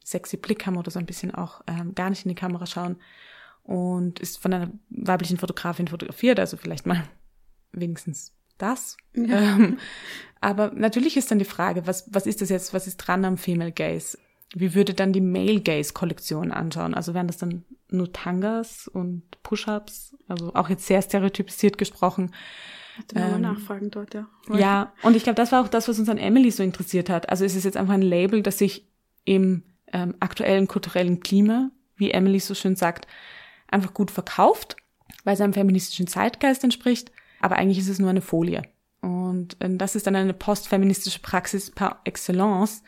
[0.04, 2.98] sexy Blick haben oder so ein bisschen auch ähm, gar nicht in die Kamera schauen
[3.64, 7.04] und ist von einer weiblichen Fotografin fotografiert, also vielleicht mal
[7.72, 8.98] wenigstens das.
[9.16, 9.56] Ja.
[9.56, 9.80] Ähm,
[10.42, 13.38] aber natürlich ist dann die Frage, was, was ist das jetzt, was ist dran am
[13.38, 14.18] Female Gaze?
[14.54, 16.94] Wie würde dann die Male Gaze Kollektion anschauen?
[16.94, 20.16] Also wären das dann nur Tangas und Push-Ups?
[20.28, 22.34] Also auch jetzt sehr stereotypisiert gesprochen.
[22.98, 24.28] Hätte ähm, mal nachfragen dort, ja.
[24.54, 27.30] Ja, und ich glaube, das war auch das, was uns an Emily so interessiert hat.
[27.30, 28.88] Also es ist jetzt einfach ein Label, das sich
[29.24, 33.08] im ähm, aktuellen kulturellen Klima, wie Emily so schön sagt,
[33.68, 34.76] einfach gut verkauft,
[35.24, 38.64] weil es einem feministischen Zeitgeist entspricht, aber eigentlich ist es nur eine Folie.
[39.02, 42.84] Und äh, das ist dann eine postfeministische Praxis par excellence.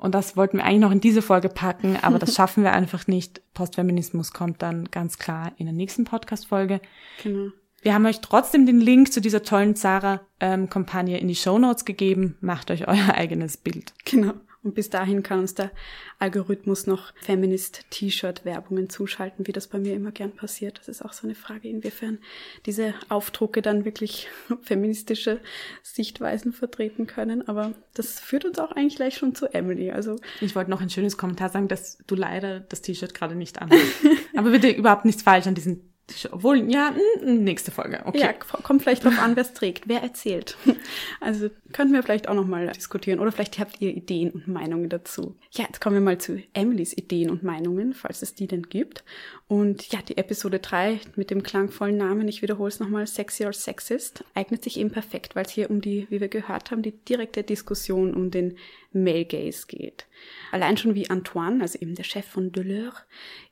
[0.00, 3.06] Und das wollten wir eigentlich noch in diese Folge packen, aber das schaffen wir einfach
[3.06, 3.42] nicht.
[3.52, 6.80] Postfeminismus kommt dann ganz klar in der nächsten Podcast-Folge.
[7.22, 7.50] Genau.
[7.82, 11.84] Wir haben euch trotzdem den Link zu dieser tollen Zara-Kampagne ähm, in die Show Notes
[11.84, 12.36] gegeben.
[12.40, 13.92] Macht euch euer eigenes Bild.
[14.04, 14.32] Genau.
[14.62, 15.70] Und bis dahin kann uns der
[16.18, 20.78] Algorithmus noch Feminist-T-Shirt-Werbungen zuschalten, wie das bei mir immer gern passiert.
[20.78, 22.18] Das ist auch so eine Frage, inwiefern
[22.66, 24.28] diese Aufdrucke dann wirklich
[24.62, 25.40] feministische
[25.82, 27.48] Sichtweisen vertreten können.
[27.48, 29.92] Aber das führt uns auch eigentlich gleich schon zu Emily.
[29.92, 33.62] Also ich wollte noch ein schönes Kommentar sagen, dass du leider das T-Shirt gerade nicht
[33.62, 33.82] anhast.
[34.36, 35.90] Aber bitte überhaupt nichts falsch an diesen
[36.30, 36.92] obwohl, ja,
[37.22, 38.02] nächste Folge.
[38.04, 38.20] Okay.
[38.20, 40.56] Ja, kommt vielleicht drauf an, wer es trägt, wer erzählt.
[41.20, 43.20] Also könnten wir vielleicht auch nochmal diskutieren.
[43.20, 45.36] Oder vielleicht habt ihr Ideen und Meinungen dazu.
[45.52, 49.04] Ja, jetzt kommen wir mal zu Emilys Ideen und Meinungen, falls es die denn gibt.
[49.48, 53.52] Und ja, die Episode 3 mit dem klangvollen Namen, ich wiederhole es nochmal, Sexy or
[53.52, 56.92] Sexist, eignet sich eben perfekt, weil es hier um die, wie wir gehört haben, die
[56.92, 58.56] direkte Diskussion um den
[58.92, 60.06] Male Gaze geht.
[60.50, 62.92] Allein schon wie Antoine, also eben der Chef von Deleur,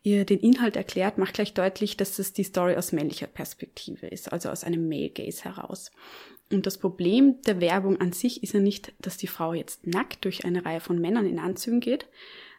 [0.02, 4.32] ihr den Inhalt erklärt, macht gleich deutlich, dass es die Story aus männlicher Perspektive ist,
[4.32, 5.90] also aus einem Male Gaze heraus.
[6.50, 10.24] Und das Problem der Werbung an sich ist ja nicht, dass die Frau jetzt nackt
[10.24, 12.06] durch eine Reihe von Männern in Anzügen geht,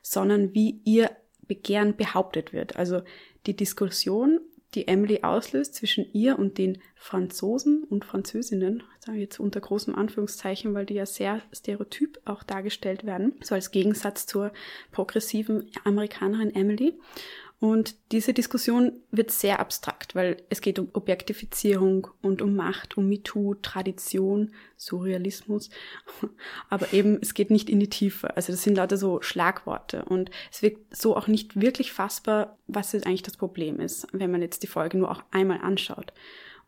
[0.02, 1.10] sondern wie ihr
[1.48, 2.76] Begehren behauptet wird.
[2.76, 3.02] Also
[3.48, 4.40] die Diskussion
[4.76, 9.96] die Emily auslöst zwischen ihr und den Franzosen und Französinnen, sage ich jetzt unter großem
[9.96, 14.52] Anführungszeichen, weil die ja sehr stereotyp auch dargestellt werden, so als Gegensatz zur
[14.92, 16.94] progressiven Amerikanerin Emily.
[17.60, 23.10] Und diese Diskussion wird sehr abstrakt, weil es geht um Objektifizierung und um Macht, um
[23.10, 25.70] MeToo, Tradition, Surrealismus.
[26.70, 28.36] Aber eben, es geht nicht in die Tiefe.
[28.38, 30.06] Also das sind lauter so Schlagworte.
[30.06, 34.32] Und es wird so auch nicht wirklich fassbar, was jetzt eigentlich das Problem ist, wenn
[34.32, 36.14] man jetzt die Folge nur auch einmal anschaut.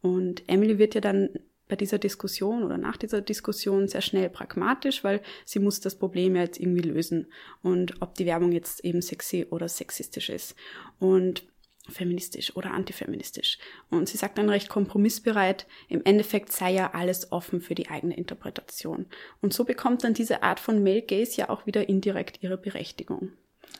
[0.01, 1.29] Und Emily wird ja dann
[1.71, 6.35] bei dieser Diskussion oder nach dieser Diskussion sehr schnell pragmatisch, weil sie muss das Problem
[6.35, 7.27] ja jetzt irgendwie lösen
[7.61, 10.53] und ob die Werbung jetzt eben sexy oder sexistisch ist
[10.99, 11.47] und
[11.87, 13.57] feministisch oder antifeministisch.
[13.89, 18.17] Und sie sagt dann recht kompromissbereit, im Endeffekt sei ja alles offen für die eigene
[18.17, 19.05] Interpretation.
[19.41, 23.31] Und so bekommt dann diese Art von Male Gaze ja auch wieder indirekt ihre Berechtigung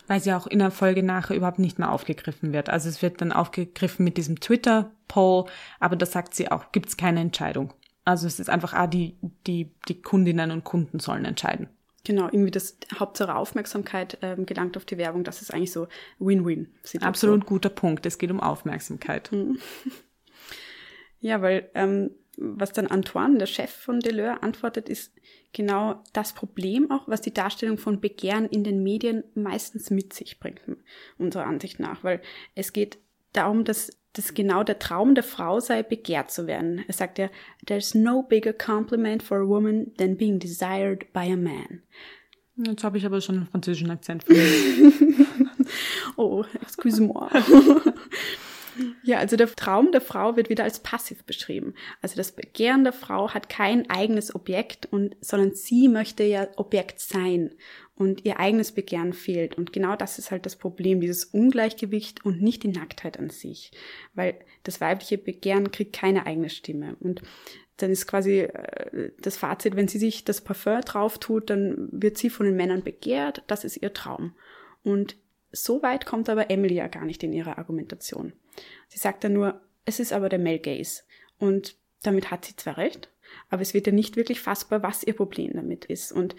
[0.08, 2.70] weil sie auch in der Folge nachher überhaupt nicht mehr aufgegriffen wird.
[2.70, 5.46] Also es wird dann aufgegriffen mit diesem Twitter-Poll,
[5.80, 7.74] aber da sagt sie auch, gibt es keine Entscheidung.
[8.04, 11.70] Also es ist einfach, ah, die, die, die Kundinnen und Kunden sollen entscheiden.
[12.04, 15.24] Genau, irgendwie das Hauptsache Aufmerksamkeit ähm, gelangt auf die Werbung.
[15.24, 15.88] Das ist eigentlich so
[16.18, 16.74] Win-Win.
[17.02, 18.06] Absolut guter Punkt.
[18.08, 19.32] Es geht um Aufmerksamkeit.
[19.32, 19.60] Mhm.
[21.24, 25.14] Ja, weil ähm, was dann Antoine, der Chef von Deleur, antwortet, ist
[25.54, 30.40] genau das Problem auch, was die Darstellung von Begehren in den Medien meistens mit sich
[30.40, 30.62] bringt,
[31.20, 32.04] unserer Ansicht nach.
[32.04, 32.22] Weil
[32.56, 32.98] es geht
[33.34, 36.84] darum, dass dass genau der Traum der Frau sei, begehrt zu werden.
[36.88, 37.30] Er sagt ja,
[37.66, 41.82] there's no bigger compliment for a woman than being desired by a man.
[42.58, 44.26] Jetzt habe ich aber schon einen französischen Akzent.
[46.18, 47.30] oh, excuse-moi.
[49.04, 51.74] Ja, also der Traum der Frau wird wieder als passiv beschrieben.
[52.02, 57.00] Also das Begehren der Frau hat kein eigenes Objekt und, sondern sie möchte ja Objekt
[57.00, 57.54] sein
[58.02, 59.56] und ihr eigenes Begehren fehlt.
[59.60, 63.72] Und genau das ist halt das Problem, dieses Ungleichgewicht und nicht die Nacktheit an sich.
[64.16, 66.96] Weil das weibliche Begehren kriegt keine eigene Stimme.
[67.00, 67.22] Und
[67.78, 72.18] dann ist quasi äh, das Fazit, wenn sie sich das Parfum drauf tut, dann wird
[72.18, 74.34] sie von den Männern begehrt, das ist ihr Traum.
[74.82, 75.16] Und
[75.52, 78.34] so weit kommt aber Emily ja gar nicht in ihrer Argumentation.
[78.88, 81.04] Sie sagt dann nur, es ist aber der Male Gaze.
[81.38, 83.12] Und damit hat sie zwar recht,
[83.52, 86.12] aber es wird ja nicht wirklich fassbar, was ihr Problem damit ist.
[86.12, 86.36] Und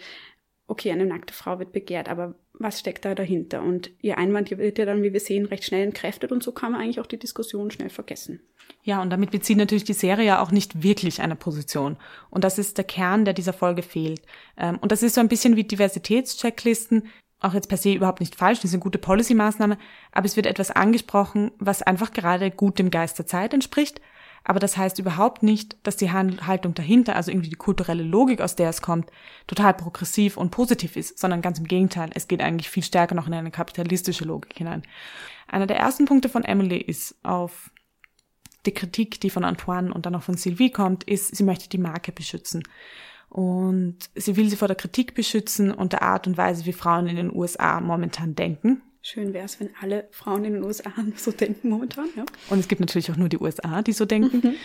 [0.67, 3.61] okay, eine nackte Frau wird begehrt, aber was steckt da dahinter?
[3.61, 6.71] Und ihr Einwand wird ja dann, wie wir sehen, recht schnell entkräftet und so kann
[6.71, 8.41] man eigentlich auch die Diskussion schnell vergessen.
[8.83, 11.97] Ja, und damit bezieht natürlich die Serie ja auch nicht wirklich eine Position.
[12.29, 14.21] Und das ist der Kern, der dieser Folge fehlt.
[14.57, 17.09] Ähm, und das ist so ein bisschen wie Diversitätschecklisten,
[17.39, 19.77] auch jetzt per se überhaupt nicht falsch, die sind gute Policy-Maßnahme,
[20.13, 23.99] aber es wird etwas angesprochen, was einfach gerade gut dem Geist der Zeit entspricht.
[24.43, 28.55] Aber das heißt überhaupt nicht, dass die Haltung dahinter, also irgendwie die kulturelle Logik, aus
[28.55, 29.09] der es kommt,
[29.47, 32.09] total progressiv und positiv ist, sondern ganz im Gegenteil.
[32.13, 34.83] Es geht eigentlich viel stärker noch in eine kapitalistische Logik hinein.
[35.47, 37.71] Einer der ersten Punkte von Emily ist auf
[38.65, 41.77] die Kritik, die von Antoine und dann auch von Sylvie kommt, ist, sie möchte die
[41.77, 42.63] Marke beschützen.
[43.29, 47.07] Und sie will sie vor der Kritik beschützen und der Art und Weise, wie Frauen
[47.07, 48.81] in den USA momentan denken.
[49.05, 52.23] Schön wäre es, wenn alle Frauen in den USA so denken momentan, ja.
[52.49, 54.37] Und es gibt natürlich auch nur die USA, die so denken.
[54.37, 54.55] Mhm.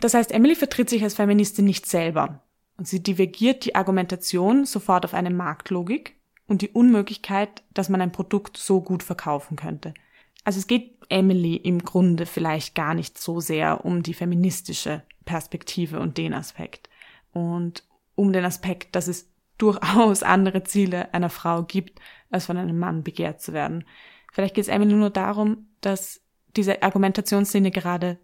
[0.00, 2.42] Das heißt, Emily vertritt sich als Feministin nicht selber.
[2.76, 6.16] Und sie divergiert die Argumentation sofort auf eine Marktlogik
[6.48, 9.94] und die Unmöglichkeit, dass man ein Produkt so gut verkaufen könnte.
[10.42, 16.00] Also es geht Emily im Grunde vielleicht gar nicht so sehr um die feministische Perspektive
[16.00, 16.88] und den Aspekt
[17.32, 17.84] und
[18.16, 22.00] um den Aspekt, dass es durchaus andere Ziele einer Frau gibt,
[22.34, 23.84] als von einem Mann begehrt zu werden.
[24.32, 26.20] Vielleicht geht es Emily nur darum, dass
[26.56, 28.18] diese Argumentationslinie gerade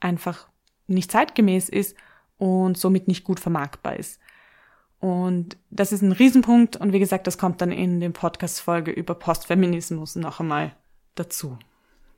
[0.00, 0.48] einfach
[0.86, 1.96] nicht zeitgemäß ist
[2.38, 4.20] und somit nicht gut vermarktbar ist.
[4.98, 9.14] Und das ist ein Riesenpunkt und wie gesagt, das kommt dann in dem Podcast-Folge über
[9.14, 10.74] Postfeminismus noch einmal
[11.14, 11.58] dazu.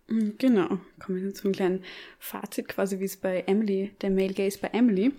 [0.08, 1.84] Mm, genau, kommen wir zum kleinen
[2.18, 5.12] Fazit quasi, wie es bei Emily, der Male Gaze bei Emily.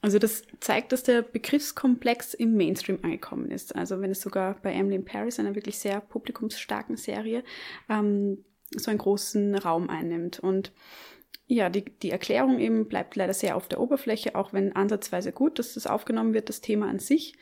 [0.00, 3.74] Also das zeigt, dass der Begriffskomplex im Mainstream angekommen ist.
[3.74, 7.42] Also wenn es sogar bei Emily in Paris, einer wirklich sehr publikumsstarken Serie,
[7.88, 10.40] ähm, so einen großen Raum einnimmt.
[10.40, 10.72] Und
[11.46, 15.58] ja, die, die Erklärung eben bleibt leider sehr auf der Oberfläche, auch wenn ansatzweise gut,
[15.58, 17.34] dass das aufgenommen wird, das Thema an sich.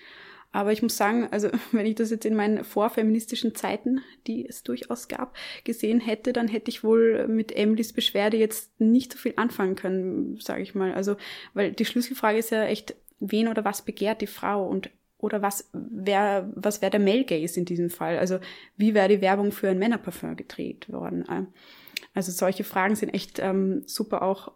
[0.52, 4.62] Aber ich muss sagen, also wenn ich das jetzt in meinen vorfeministischen Zeiten, die es
[4.62, 5.34] durchaus gab,
[5.64, 10.36] gesehen hätte, dann hätte ich wohl mit Emilys Beschwerde jetzt nicht so viel anfangen können,
[10.38, 10.92] sage ich mal.
[10.92, 11.16] Also,
[11.54, 15.70] weil die Schlüsselfrage ist ja echt, wen oder was begehrt die Frau und oder was
[15.72, 18.18] wäre was wäre der Male Gaze in diesem Fall?
[18.18, 18.40] Also
[18.76, 21.24] wie wäre die Werbung für ein Männerparfum gedreht worden?
[22.12, 24.52] Also solche Fragen sind echt ähm, super auch,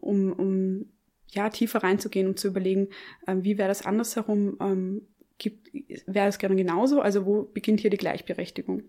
[0.00, 0.86] um, um
[1.28, 2.88] ja tiefer reinzugehen und zu überlegen,
[3.28, 5.02] ähm, wie wäre das andersherum ähm,
[5.40, 5.70] gibt,
[6.06, 7.00] wäre es gerne genauso?
[7.00, 8.84] Also wo beginnt hier die Gleichberechtigung?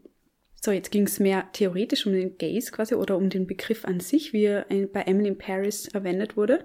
[0.63, 3.99] So, jetzt ging es mehr theoretisch um den Gaze quasi oder um den Begriff an
[3.99, 6.63] sich, wie er bei Emily in Paris verwendet wurde.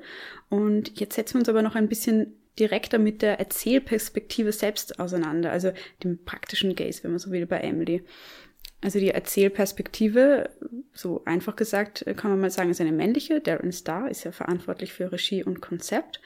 [0.51, 5.51] Und jetzt setzen wir uns aber noch ein bisschen direkter mit der Erzählperspektive selbst auseinander,
[5.51, 5.72] also
[6.05, 8.03] dem praktischen Gaze, wenn man so will, bei Emily.
[8.82, 10.51] Also die Erzählperspektive,
[10.93, 13.41] so einfach gesagt, kann man mal sagen, ist eine männliche.
[13.41, 16.20] Darren Starr ist ja verantwortlich für Regie und Konzept.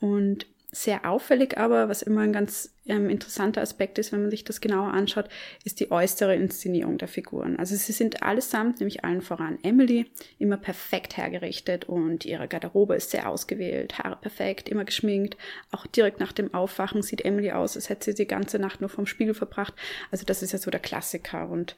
[0.00, 4.44] Und sehr auffällig aber, was immer ein ganz ähm, interessanter Aspekt ist, wenn man sich
[4.44, 5.28] das genauer anschaut,
[5.64, 7.58] ist die äußere Inszenierung der Figuren.
[7.58, 10.06] Also sie sind allesamt, nämlich allen voran Emily,
[10.38, 15.36] immer perfekt hergerichtet und ihre Garderobe ist sehr ausgewählt, Haare perfekt, immer geschminkt.
[15.70, 18.90] Auch direkt nach dem Aufwachen sieht Emily aus, als hätte sie die ganze Nacht nur
[18.90, 19.74] vom Spiegel verbracht.
[20.10, 21.76] Also das ist ja so der Klassiker und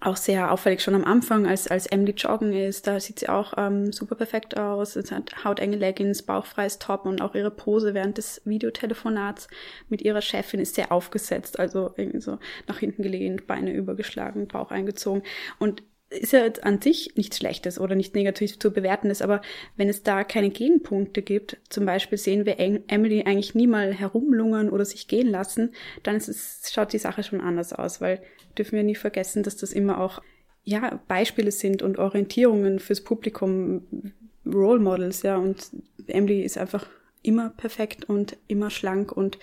[0.00, 3.54] auch sehr auffällig schon am Anfang, als, als Emily joggen ist, da sieht sie auch
[3.56, 4.96] ähm, super perfekt aus.
[4.96, 9.48] Es hat hautenge Leggings, bauchfreies Top und auch ihre Pose während des Videotelefonats
[9.88, 14.70] mit ihrer Chefin ist sehr aufgesetzt, also irgendwie so nach hinten gelehnt, Beine übergeschlagen, Bauch
[14.70, 15.22] eingezogen.
[15.58, 15.82] Und
[16.14, 19.42] ist ja jetzt an sich nichts Schlechtes oder nicht negativ zu bewerten ist, aber
[19.76, 24.70] wenn es da keine Gegenpunkte gibt, zum Beispiel sehen wir Emily eigentlich nie mal herumlungern
[24.70, 28.22] oder sich gehen lassen, dann es, schaut die Sache schon anders aus, weil
[28.56, 30.22] dürfen wir nie vergessen, dass das immer auch
[30.64, 34.12] ja, Beispiele sind und Orientierungen fürs Publikum,
[34.46, 35.70] Role Models, ja, und
[36.06, 36.88] Emily ist einfach
[37.24, 39.38] immer perfekt und immer schlank und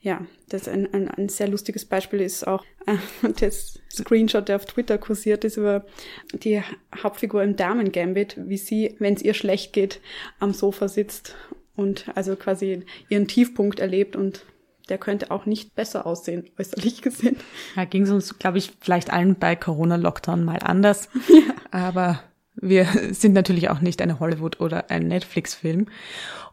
[0.00, 2.96] ja, das ein, ein, ein sehr lustiges Beispiel ist auch äh,
[3.40, 5.84] das Screenshot, der auf Twitter kursiert ist über
[6.32, 6.62] die
[7.02, 10.00] Hauptfigur im Damen Gambit, wie sie, wenn es ihr schlecht geht,
[10.38, 11.34] am Sofa sitzt
[11.76, 14.44] und also quasi ihren Tiefpunkt erlebt und
[14.88, 17.36] der könnte auch nicht besser aussehen, äußerlich gesehen.
[17.74, 21.08] Ja, ging es uns, glaube ich, vielleicht allen bei Corona-Lockdown mal anders.
[21.28, 21.54] Ja.
[21.72, 22.22] Aber
[22.56, 25.86] wir sind natürlich auch nicht eine Hollywood- oder ein Netflix-Film.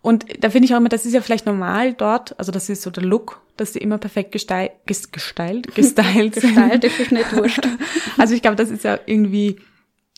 [0.01, 2.81] Und da finde ich auch immer, das ist ja vielleicht normal dort, also das ist
[2.81, 6.55] so der Look, dass sie immer perfekt gestyle, ges, gestylt, gestylt sind.
[6.55, 7.67] Gestaltet ist nicht wurscht.
[8.17, 9.57] Also ich glaube, das ist ja irgendwie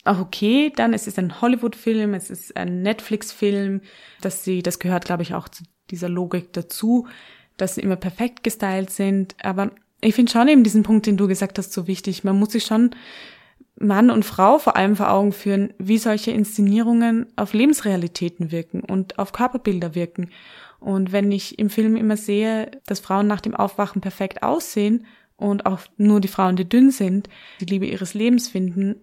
[0.04, 0.72] auch okay.
[0.76, 3.82] Dann es ist ein Hollywood-Film, es ist ein Netflix-Film,
[4.22, 7.08] dass sie, das gehört, glaube ich, auch zu dieser Logik dazu,
[7.58, 9.36] dass sie immer perfekt gestylt sind.
[9.42, 9.72] Aber
[10.02, 12.24] ich finde schon eben diesen Punkt, den du gesagt hast, so wichtig.
[12.24, 12.92] Man muss sich schon
[13.78, 19.20] Mann und Frau vor allem vor Augen führen, wie solche Inszenierungen auf Lebensrealitäten wirken und
[19.20, 20.30] auf Körperbilder wirken.
[20.80, 25.06] Und wenn ich im Film immer sehe, dass Frauen nach dem Aufwachen perfekt aussehen
[25.36, 27.28] und auch nur die Frauen, die dünn sind,
[27.60, 28.96] die Liebe ihres Lebens finden,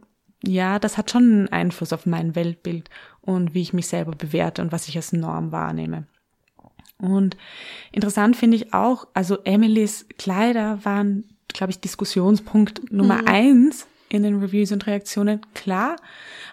[0.45, 2.89] ja, das hat schon einen Einfluss auf mein Weltbild
[3.21, 6.07] und wie ich mich selber bewerte und was ich als Norm wahrnehme.
[6.99, 7.37] Und
[7.91, 13.29] interessant finde ich auch, also Emilys Kleider waren, glaube ich, Diskussionspunkt Nummer mhm.
[13.29, 15.41] eins in den Reviews und Reaktionen.
[15.55, 15.97] Klar,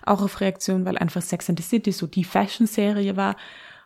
[0.06, 3.36] auch auf Reaktionen, weil einfach Sex and the City so die Fashion-Serie war.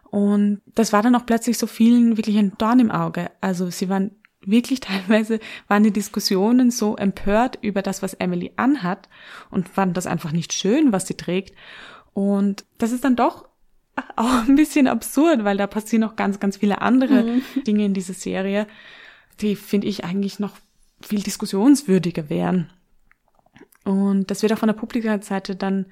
[0.10, 3.32] Und das war dann auch plötzlich so vielen wirklich ein Dorn im Auge.
[3.42, 4.12] Also sie waren
[4.46, 9.10] wirklich teilweise, waren die Diskussionen so empört über das, was Emily anhat
[9.50, 11.56] und fanden das einfach nicht schön, was sie trägt.
[12.14, 13.48] Und das ist dann doch
[14.16, 17.42] auch ein bisschen absurd, weil da passieren noch ganz, ganz viele andere mhm.
[17.68, 18.68] Dinge in dieser Serie,
[19.42, 20.58] die finde ich eigentlich noch
[21.02, 22.70] viel diskussionswürdiger wären.
[23.84, 25.88] Und das wird auch von der Publikumsseite dann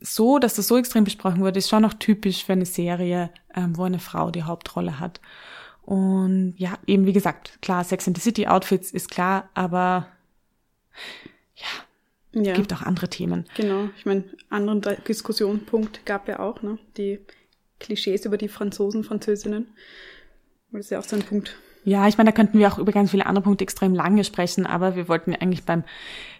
[0.00, 3.76] so, dass das so extrem besprochen wurde, ist schon noch typisch für eine Serie, ähm,
[3.76, 5.20] wo eine Frau die Hauptrolle hat.
[5.82, 10.08] Und ja, eben wie gesagt, klar, Sex and the City Outfits ist klar, aber
[11.54, 12.54] ja, ja.
[12.54, 13.46] gibt auch andere Themen.
[13.56, 16.78] Genau, ich meine, anderen Diskussionspunkt gab ja auch, ne?
[16.96, 17.20] Die
[17.78, 19.68] Klischees über die Franzosen, Französinnen.
[20.72, 21.56] Das ist ja auch so ein Punkt,
[21.86, 24.66] ja, ich meine, da könnten wir auch über ganz viele andere Punkte extrem lange sprechen,
[24.66, 25.84] aber wir wollten ja eigentlich beim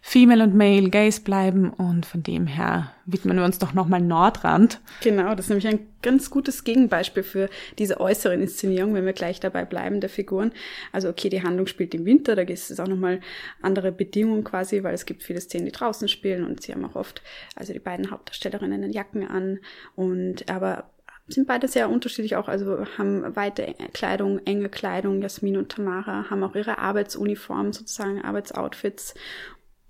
[0.03, 4.81] Female und Male Gaze bleiben und von dem her widmen wir uns doch nochmal Nordrand.
[5.03, 9.39] Genau, das ist nämlich ein ganz gutes Gegenbeispiel für diese äußere Inszenierung, wenn wir gleich
[9.39, 10.51] dabei bleiben der Figuren.
[10.91, 13.21] Also okay, die Handlung spielt im Winter, da ist es auch nochmal
[13.63, 16.97] andere Bedingungen quasi, weil es gibt viele Szenen, die draußen spielen und sie haben auch
[16.97, 17.23] oft,
[17.55, 19.61] also die beiden Hauptdarstellerinnen Jacken an
[19.95, 20.91] und aber
[21.29, 25.23] sind beide sehr unterschiedlich auch, also haben weite Kleidung, enge Kleidung.
[25.23, 29.15] Jasmin und Tamara haben auch ihre Arbeitsuniform, sozusagen Arbeitsoutfits.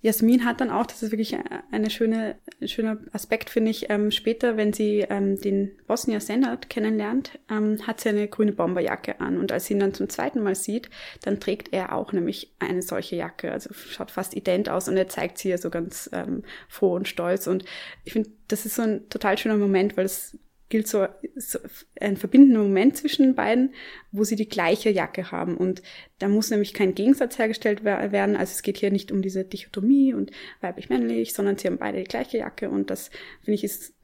[0.03, 1.37] Jasmin hat dann auch, das ist wirklich
[1.73, 6.71] eine schöne, ein schöner Aspekt, finde ich, ähm, später, wenn sie ähm, den Bosnier Senat
[6.71, 9.39] kennenlernt, ähm, hat sie eine grüne Bomberjacke an.
[9.39, 10.91] Und als sie ihn dann zum zweiten Mal sieht,
[11.23, 13.51] dann trägt er auch nämlich eine solche Jacke.
[13.51, 17.09] Also schaut fast ident aus und er zeigt sie ja so ganz ähm, froh und
[17.09, 17.49] stolz.
[17.49, 17.65] Und
[18.05, 20.39] ich finde, das ist so ein total schöner Moment, weil es
[20.69, 21.07] gilt so,
[21.37, 21.59] so
[22.01, 23.75] ein verbindender Moment zwischen den beiden,
[24.11, 25.57] wo sie die gleiche Jacke haben.
[25.57, 25.83] Und
[26.19, 28.37] da muss nämlich kein Gegensatz hergestellt werden.
[28.37, 32.05] Also es geht hier nicht um diese Dichotomie und weiblich-männlich, sondern sie haben beide die
[32.05, 32.69] gleiche Jacke.
[32.69, 33.11] Und das
[33.43, 33.95] finde ich ist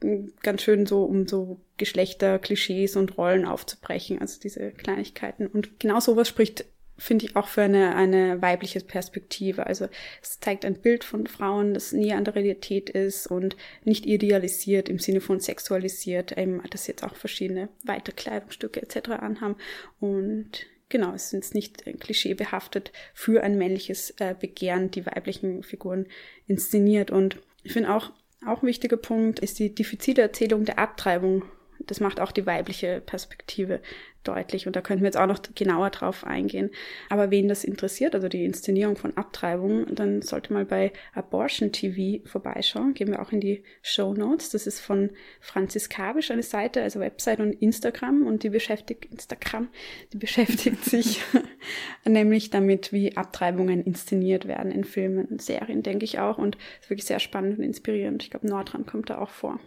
[0.41, 4.19] ganz schön so, um so Geschlechter, Klischees und Rollen aufzubrechen.
[4.19, 5.47] Also diese Kleinigkeiten.
[5.47, 6.65] Und genau sowas spricht
[6.97, 9.65] finde ich auch für eine, eine weibliche Perspektive.
[9.65, 9.87] Also
[10.21, 14.89] es zeigt ein Bild von Frauen, das näher an der Realität ist und nicht idealisiert
[14.89, 19.09] im Sinne von sexualisiert, eben, dass jetzt auch verschiedene weite Kleidungsstücke etc.
[19.09, 19.55] anhaben.
[19.99, 26.07] Und genau, es sind nicht klischeebehaftet für ein männliches äh, Begehren, die weiblichen Figuren
[26.47, 27.11] inszeniert.
[27.11, 28.11] Und ich finde auch,
[28.45, 31.43] auch ein wichtiger Punkt ist die diffizile Erzählung der Abtreibung
[31.87, 33.81] das macht auch die weibliche Perspektive
[34.23, 34.67] deutlich.
[34.67, 36.71] Und da könnten wir jetzt auch noch genauer drauf eingehen.
[37.09, 42.25] Aber wen das interessiert, also die Inszenierung von Abtreibung, dann sollte mal bei Abortion TV
[42.27, 42.93] vorbeischauen.
[42.93, 44.49] Gehen wir auch in die Show Notes.
[44.49, 48.25] Das ist von Franzis Kabisch, eine Seite, also Website und Instagram.
[48.25, 49.69] Und die beschäftigt, Instagram,
[50.13, 51.21] die beschäftigt sich
[52.05, 56.37] nämlich damit, wie Abtreibungen inszeniert werden in Filmen und Serien, denke ich auch.
[56.37, 58.23] Und ist wirklich sehr spannend und inspirierend.
[58.23, 59.59] Ich glaube, Nordrand kommt da auch vor.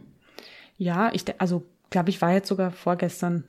[0.79, 3.49] Ja, ich, also, glaube ich, war jetzt sogar vorgestern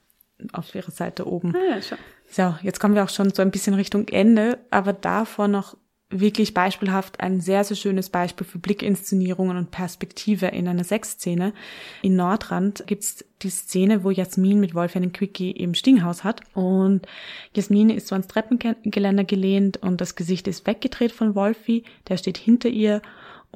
[0.54, 1.56] auf ihrer Seite oben.
[1.56, 1.98] Ah, ja, schon.
[2.30, 5.76] So, jetzt kommen wir auch schon so ein bisschen Richtung Ende, aber davor noch
[6.10, 11.54] wirklich beispielhaft ein sehr, sehr schönes Beispiel für Blickinszenierungen und Perspektive in einer Sexszene.
[12.02, 17.06] In Nordrand gibt's die Szene, wo Jasmin mit Wolf einen Quickie im Stinghaus hat und
[17.54, 22.38] Jasmin ist so ans Treppengeländer gelehnt und das Gesicht ist weggedreht von Wolfi, der steht
[22.38, 23.02] hinter ihr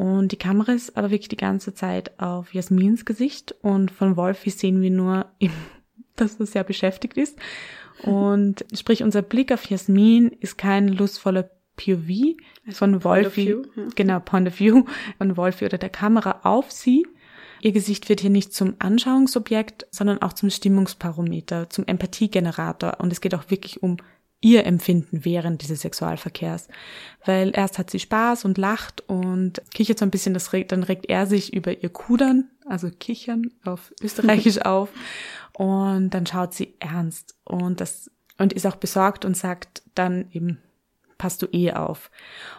[0.01, 4.49] und die Kamera ist aber wirklich die ganze Zeit auf Jasmins Gesicht und von Wolfi
[4.49, 5.27] sehen wir nur
[6.15, 7.37] dass er sehr beschäftigt ist.
[8.01, 12.35] Und sprich, unser Blick auf Jasmin ist kein lustvoller POV
[12.65, 13.57] also von Wolfi, ja.
[13.95, 14.85] genau, Point of View
[15.19, 17.05] von Wolfi oder der Kamera auf sie.
[17.61, 22.95] Ihr Gesicht wird hier nicht zum Anschauungsobjekt, sondern auch zum Stimmungsparometer, zum Empathiegenerator.
[22.97, 23.97] Und es geht auch wirklich um
[24.41, 26.67] ihr Empfinden während dieses Sexualverkehrs.
[27.25, 30.83] Weil erst hat sie Spaß und lacht und kichert so ein bisschen, das regt, dann
[30.83, 34.89] regt er sich über ihr Kudern, also kichern auf Österreichisch auf.
[35.53, 40.57] Und dann schaut sie ernst und das, und ist auch besorgt und sagt dann eben,
[41.19, 42.09] passt du eh auf.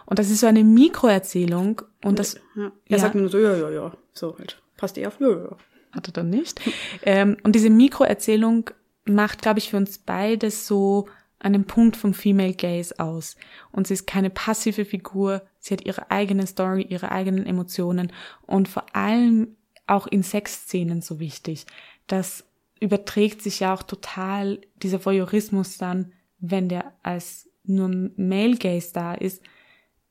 [0.05, 2.71] Und das ist so eine Mikroerzählung und das, Ja.
[2.87, 2.99] Er Ja.
[2.99, 4.61] sagt nur so, ja, ja, ja, so halt.
[4.77, 5.57] Passt eh auf, ja, ja.
[5.91, 6.61] hat er dann nicht.
[7.05, 8.69] Ähm, und diese Mikroerzählung
[9.03, 11.09] macht, glaube ich, für uns beides so
[11.43, 13.35] einen Punkt vom Female Gaze aus.
[13.71, 18.11] Und sie ist keine passive Figur, sie hat ihre eigene Story, ihre eigenen Emotionen
[18.43, 19.55] und vor allem
[19.87, 21.65] auch in Sexszenen so wichtig.
[22.07, 22.45] Das
[22.79, 29.13] überträgt sich ja auch total dieser Voyeurismus dann, wenn der als nur Male Gaze da
[29.13, 29.41] ist,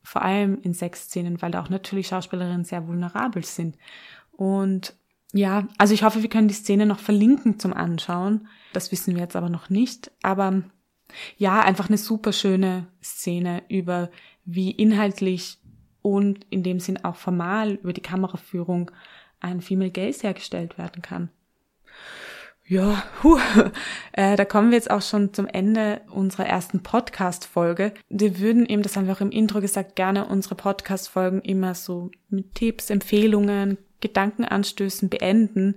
[0.03, 3.77] vor allem in Sexszenen, weil da auch natürlich Schauspielerinnen sehr vulnerabel sind.
[4.33, 4.95] Und
[5.33, 8.49] ja, also ich hoffe, wir können die Szene noch verlinken zum Anschauen.
[8.73, 10.11] Das wissen wir jetzt aber noch nicht.
[10.23, 10.63] Aber
[11.37, 14.11] ja, einfach eine super schöne Szene über
[14.45, 15.59] wie inhaltlich
[16.03, 18.91] und in dem Sinn auch formal über die Kameraführung
[19.41, 21.31] ein Female Gaze hergestellt werden kann.
[22.67, 23.39] Ja, huh.
[24.15, 27.95] Äh, da kommen wir jetzt auch schon zum Ende unserer ersten Podcast-Folge.
[28.11, 32.11] Wir würden eben, das haben wir auch im Intro gesagt, gerne unsere Podcast-Folgen immer so
[32.29, 35.77] mit Tipps, Empfehlungen, Gedankenanstößen beenden,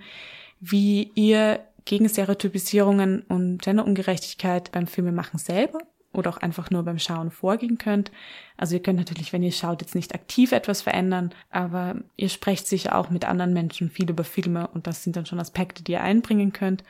[0.59, 5.79] wie ihr gegen Stereotypisierungen und Genderungerechtigkeit beim Filmemachen selber
[6.15, 8.11] oder auch einfach nur beim Schauen vorgehen könnt.
[8.57, 12.67] Also ihr könnt natürlich, wenn ihr schaut, jetzt nicht aktiv etwas verändern, aber ihr sprecht
[12.67, 15.93] sicher auch mit anderen Menschen viel über Filme und das sind dann schon Aspekte, die
[15.93, 16.83] ihr einbringen könnt.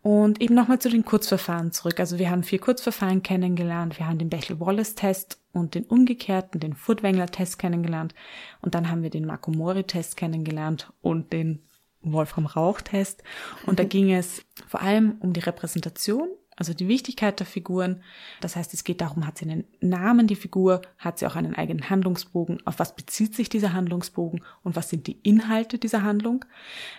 [0.00, 1.98] Und eben nochmal zu den Kurzverfahren zurück.
[1.98, 3.98] Also wir haben vier Kurzverfahren kennengelernt.
[3.98, 8.14] Wir haben den Bechtel-Wallace-Test und den umgekehrten, den Furtwängler-Test kennengelernt.
[8.62, 11.64] Und dann haben wir den Marco Mori-Test kennengelernt und den
[12.02, 13.22] Wolfram Rauch-Test.
[13.66, 18.02] Und da ging es vor allem um die Repräsentation, also die Wichtigkeit der Figuren.
[18.40, 21.54] Das heißt, es geht darum, hat sie einen Namen, die Figur, hat sie auch einen
[21.54, 26.44] eigenen Handlungsbogen, auf was bezieht sich dieser Handlungsbogen und was sind die Inhalte dieser Handlung.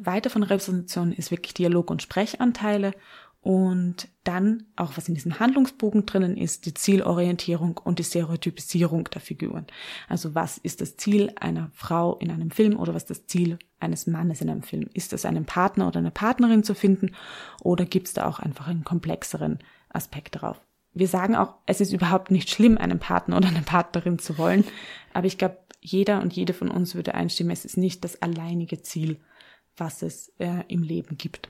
[0.01, 2.93] Weiter von Repräsentation ist wirklich Dialog- und Sprechanteile
[3.41, 9.21] und dann auch, was in diesem Handlungsbogen drinnen ist, die Zielorientierung und die Stereotypisierung der
[9.21, 9.65] Figuren.
[10.09, 13.57] Also was ist das Ziel einer Frau in einem Film oder was ist das Ziel
[13.79, 14.89] eines Mannes in einem Film?
[14.93, 17.15] Ist es einen Partner oder eine Partnerin zu finden
[17.61, 20.59] oder gibt es da auch einfach einen komplexeren Aspekt darauf?
[20.93, 24.65] Wir sagen auch, es ist überhaupt nicht schlimm, einen Partner oder eine Partnerin zu wollen,
[25.13, 28.81] aber ich glaube, jeder und jede von uns würde einstimmen, es ist nicht das alleinige
[28.81, 29.21] Ziel,
[29.77, 31.49] was es äh, im Leben gibt.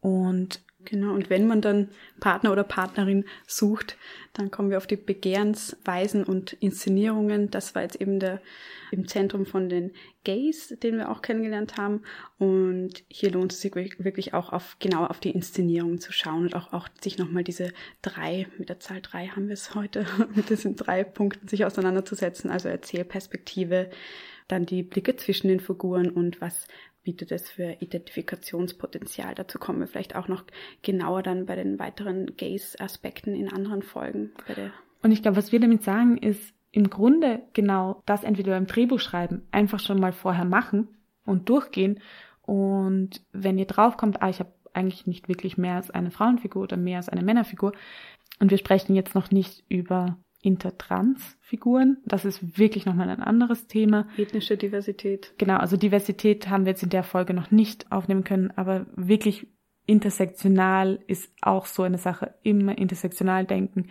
[0.00, 1.88] Und Genau, und wenn man dann
[2.20, 3.98] Partner oder Partnerin sucht,
[4.32, 7.50] dann kommen wir auf die Begehrensweisen und Inszenierungen.
[7.50, 8.40] Das war jetzt eben der
[8.92, 9.92] im Zentrum von den
[10.24, 12.02] Gays, den wir auch kennengelernt haben.
[12.38, 16.54] Und hier lohnt es sich wirklich auch auf genau auf die Inszenierung zu schauen und
[16.54, 17.72] auch, auch sich nochmal diese
[18.02, 22.50] drei, mit der Zahl drei haben wir es heute, mit diesen drei Punkten sich auseinanderzusetzen.
[22.50, 23.90] Also Erzählperspektive,
[24.48, 26.68] dann die Blicke zwischen den Figuren und was
[27.06, 29.36] bietet es für Identifikationspotenzial.
[29.36, 30.42] Dazu kommen wir vielleicht auch noch
[30.82, 34.32] genauer dann bei den weiteren Gaze-Aspekten in anderen Folgen.
[35.02, 38.98] Und ich glaube, was wir damit sagen, ist im Grunde genau das entweder beim Drehbuch
[38.98, 40.88] schreiben, einfach schon mal vorher machen
[41.24, 42.00] und durchgehen.
[42.42, 46.76] Und wenn ihr draufkommt, ah, ich habe eigentlich nicht wirklich mehr als eine Frauenfigur oder
[46.76, 47.72] mehr als eine Männerfigur.
[48.40, 51.98] Und wir sprechen jetzt noch nicht über Intertrans-Figuren.
[52.04, 54.08] Das ist wirklich nochmal ein anderes Thema.
[54.16, 55.32] ethnische Diversität.
[55.38, 59.48] Genau, also Diversität haben wir jetzt in der Folge noch nicht aufnehmen können, aber wirklich
[59.86, 63.88] intersektional ist auch so eine Sache, immer intersektional denken.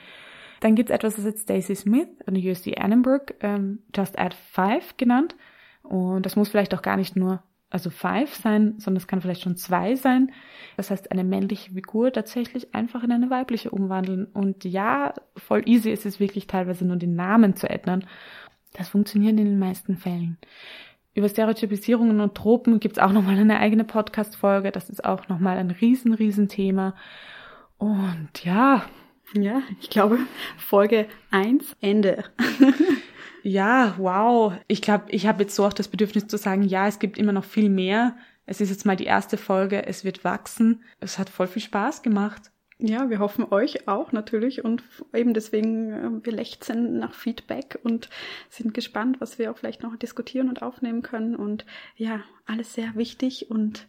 [0.59, 4.35] Dann gibt es etwas, das jetzt Stacey Smith an der USC Annenberg ähm, Just Add
[4.51, 5.35] Five genannt.
[5.83, 7.43] Und das muss vielleicht auch gar nicht nur
[7.75, 10.31] also Five sein, sondern es kann vielleicht schon zwei sein.
[10.77, 14.25] Das heißt, eine männliche Figur tatsächlich einfach in eine weibliche umwandeln.
[14.25, 18.07] Und ja, voll easy ist es wirklich teilweise nur den Namen zu ändern.
[18.71, 20.37] Das funktioniert in den meisten Fällen.
[21.13, 24.71] Über Stereotypisierungen und Tropen gibt's auch nochmal eine eigene Podcast-Folge.
[24.71, 26.95] Das ist auch nochmal ein riesen, riesen Thema.
[27.77, 28.85] Und ja,
[29.33, 30.17] Ja, ich glaube,
[30.57, 32.23] Folge 1, Ende.
[33.45, 34.53] ja, wow.
[34.67, 37.31] Ich glaube, ich habe jetzt so auch das Bedürfnis zu sagen, ja, es gibt immer
[37.31, 38.17] noch viel mehr.
[38.47, 40.83] Es ist jetzt mal die erste Folge, es wird wachsen.
[40.99, 42.51] Es hat voll viel Spaß gemacht.
[42.79, 44.83] Ja, wir hoffen euch auch natürlich und
[45.13, 48.09] eben deswegen, äh, wir lechzen nach Feedback und
[48.49, 52.95] sind gespannt, was wir auch vielleicht noch diskutieren und aufnehmen können und ja, alles sehr
[52.95, 53.87] wichtig und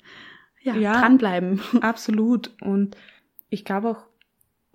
[0.60, 1.00] ja, Ja.
[1.00, 1.62] dranbleiben.
[1.80, 2.50] Absolut.
[2.60, 2.94] Und
[3.48, 4.04] ich glaube auch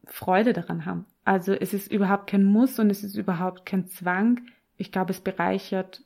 [0.05, 1.05] Freude daran haben.
[1.23, 4.41] Also es ist überhaupt kein Muss und es ist überhaupt kein Zwang.
[4.81, 6.01] Ich glaube, es bereichert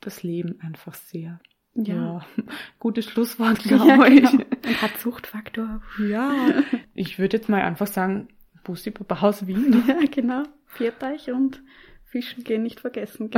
[0.00, 1.40] das Leben einfach sehr.
[1.74, 2.20] Ja.
[2.78, 4.30] Gutes Schlusswort, glaube Ja, ich.
[4.30, 4.44] genau.
[4.66, 5.80] Und hat Suchtfaktor.
[6.06, 6.34] Ja,
[6.94, 8.28] ich würde jetzt mal einfach sagen,
[8.62, 9.82] Bussi Baba aus Wien.
[9.88, 10.42] Ja, genau.
[10.66, 11.62] Vierteich und
[12.04, 13.30] Fischen gehen nicht vergessen.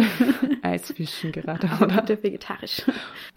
[0.62, 2.02] Eisfischen gerade, oder?
[2.02, 2.82] bitte vegetarisch.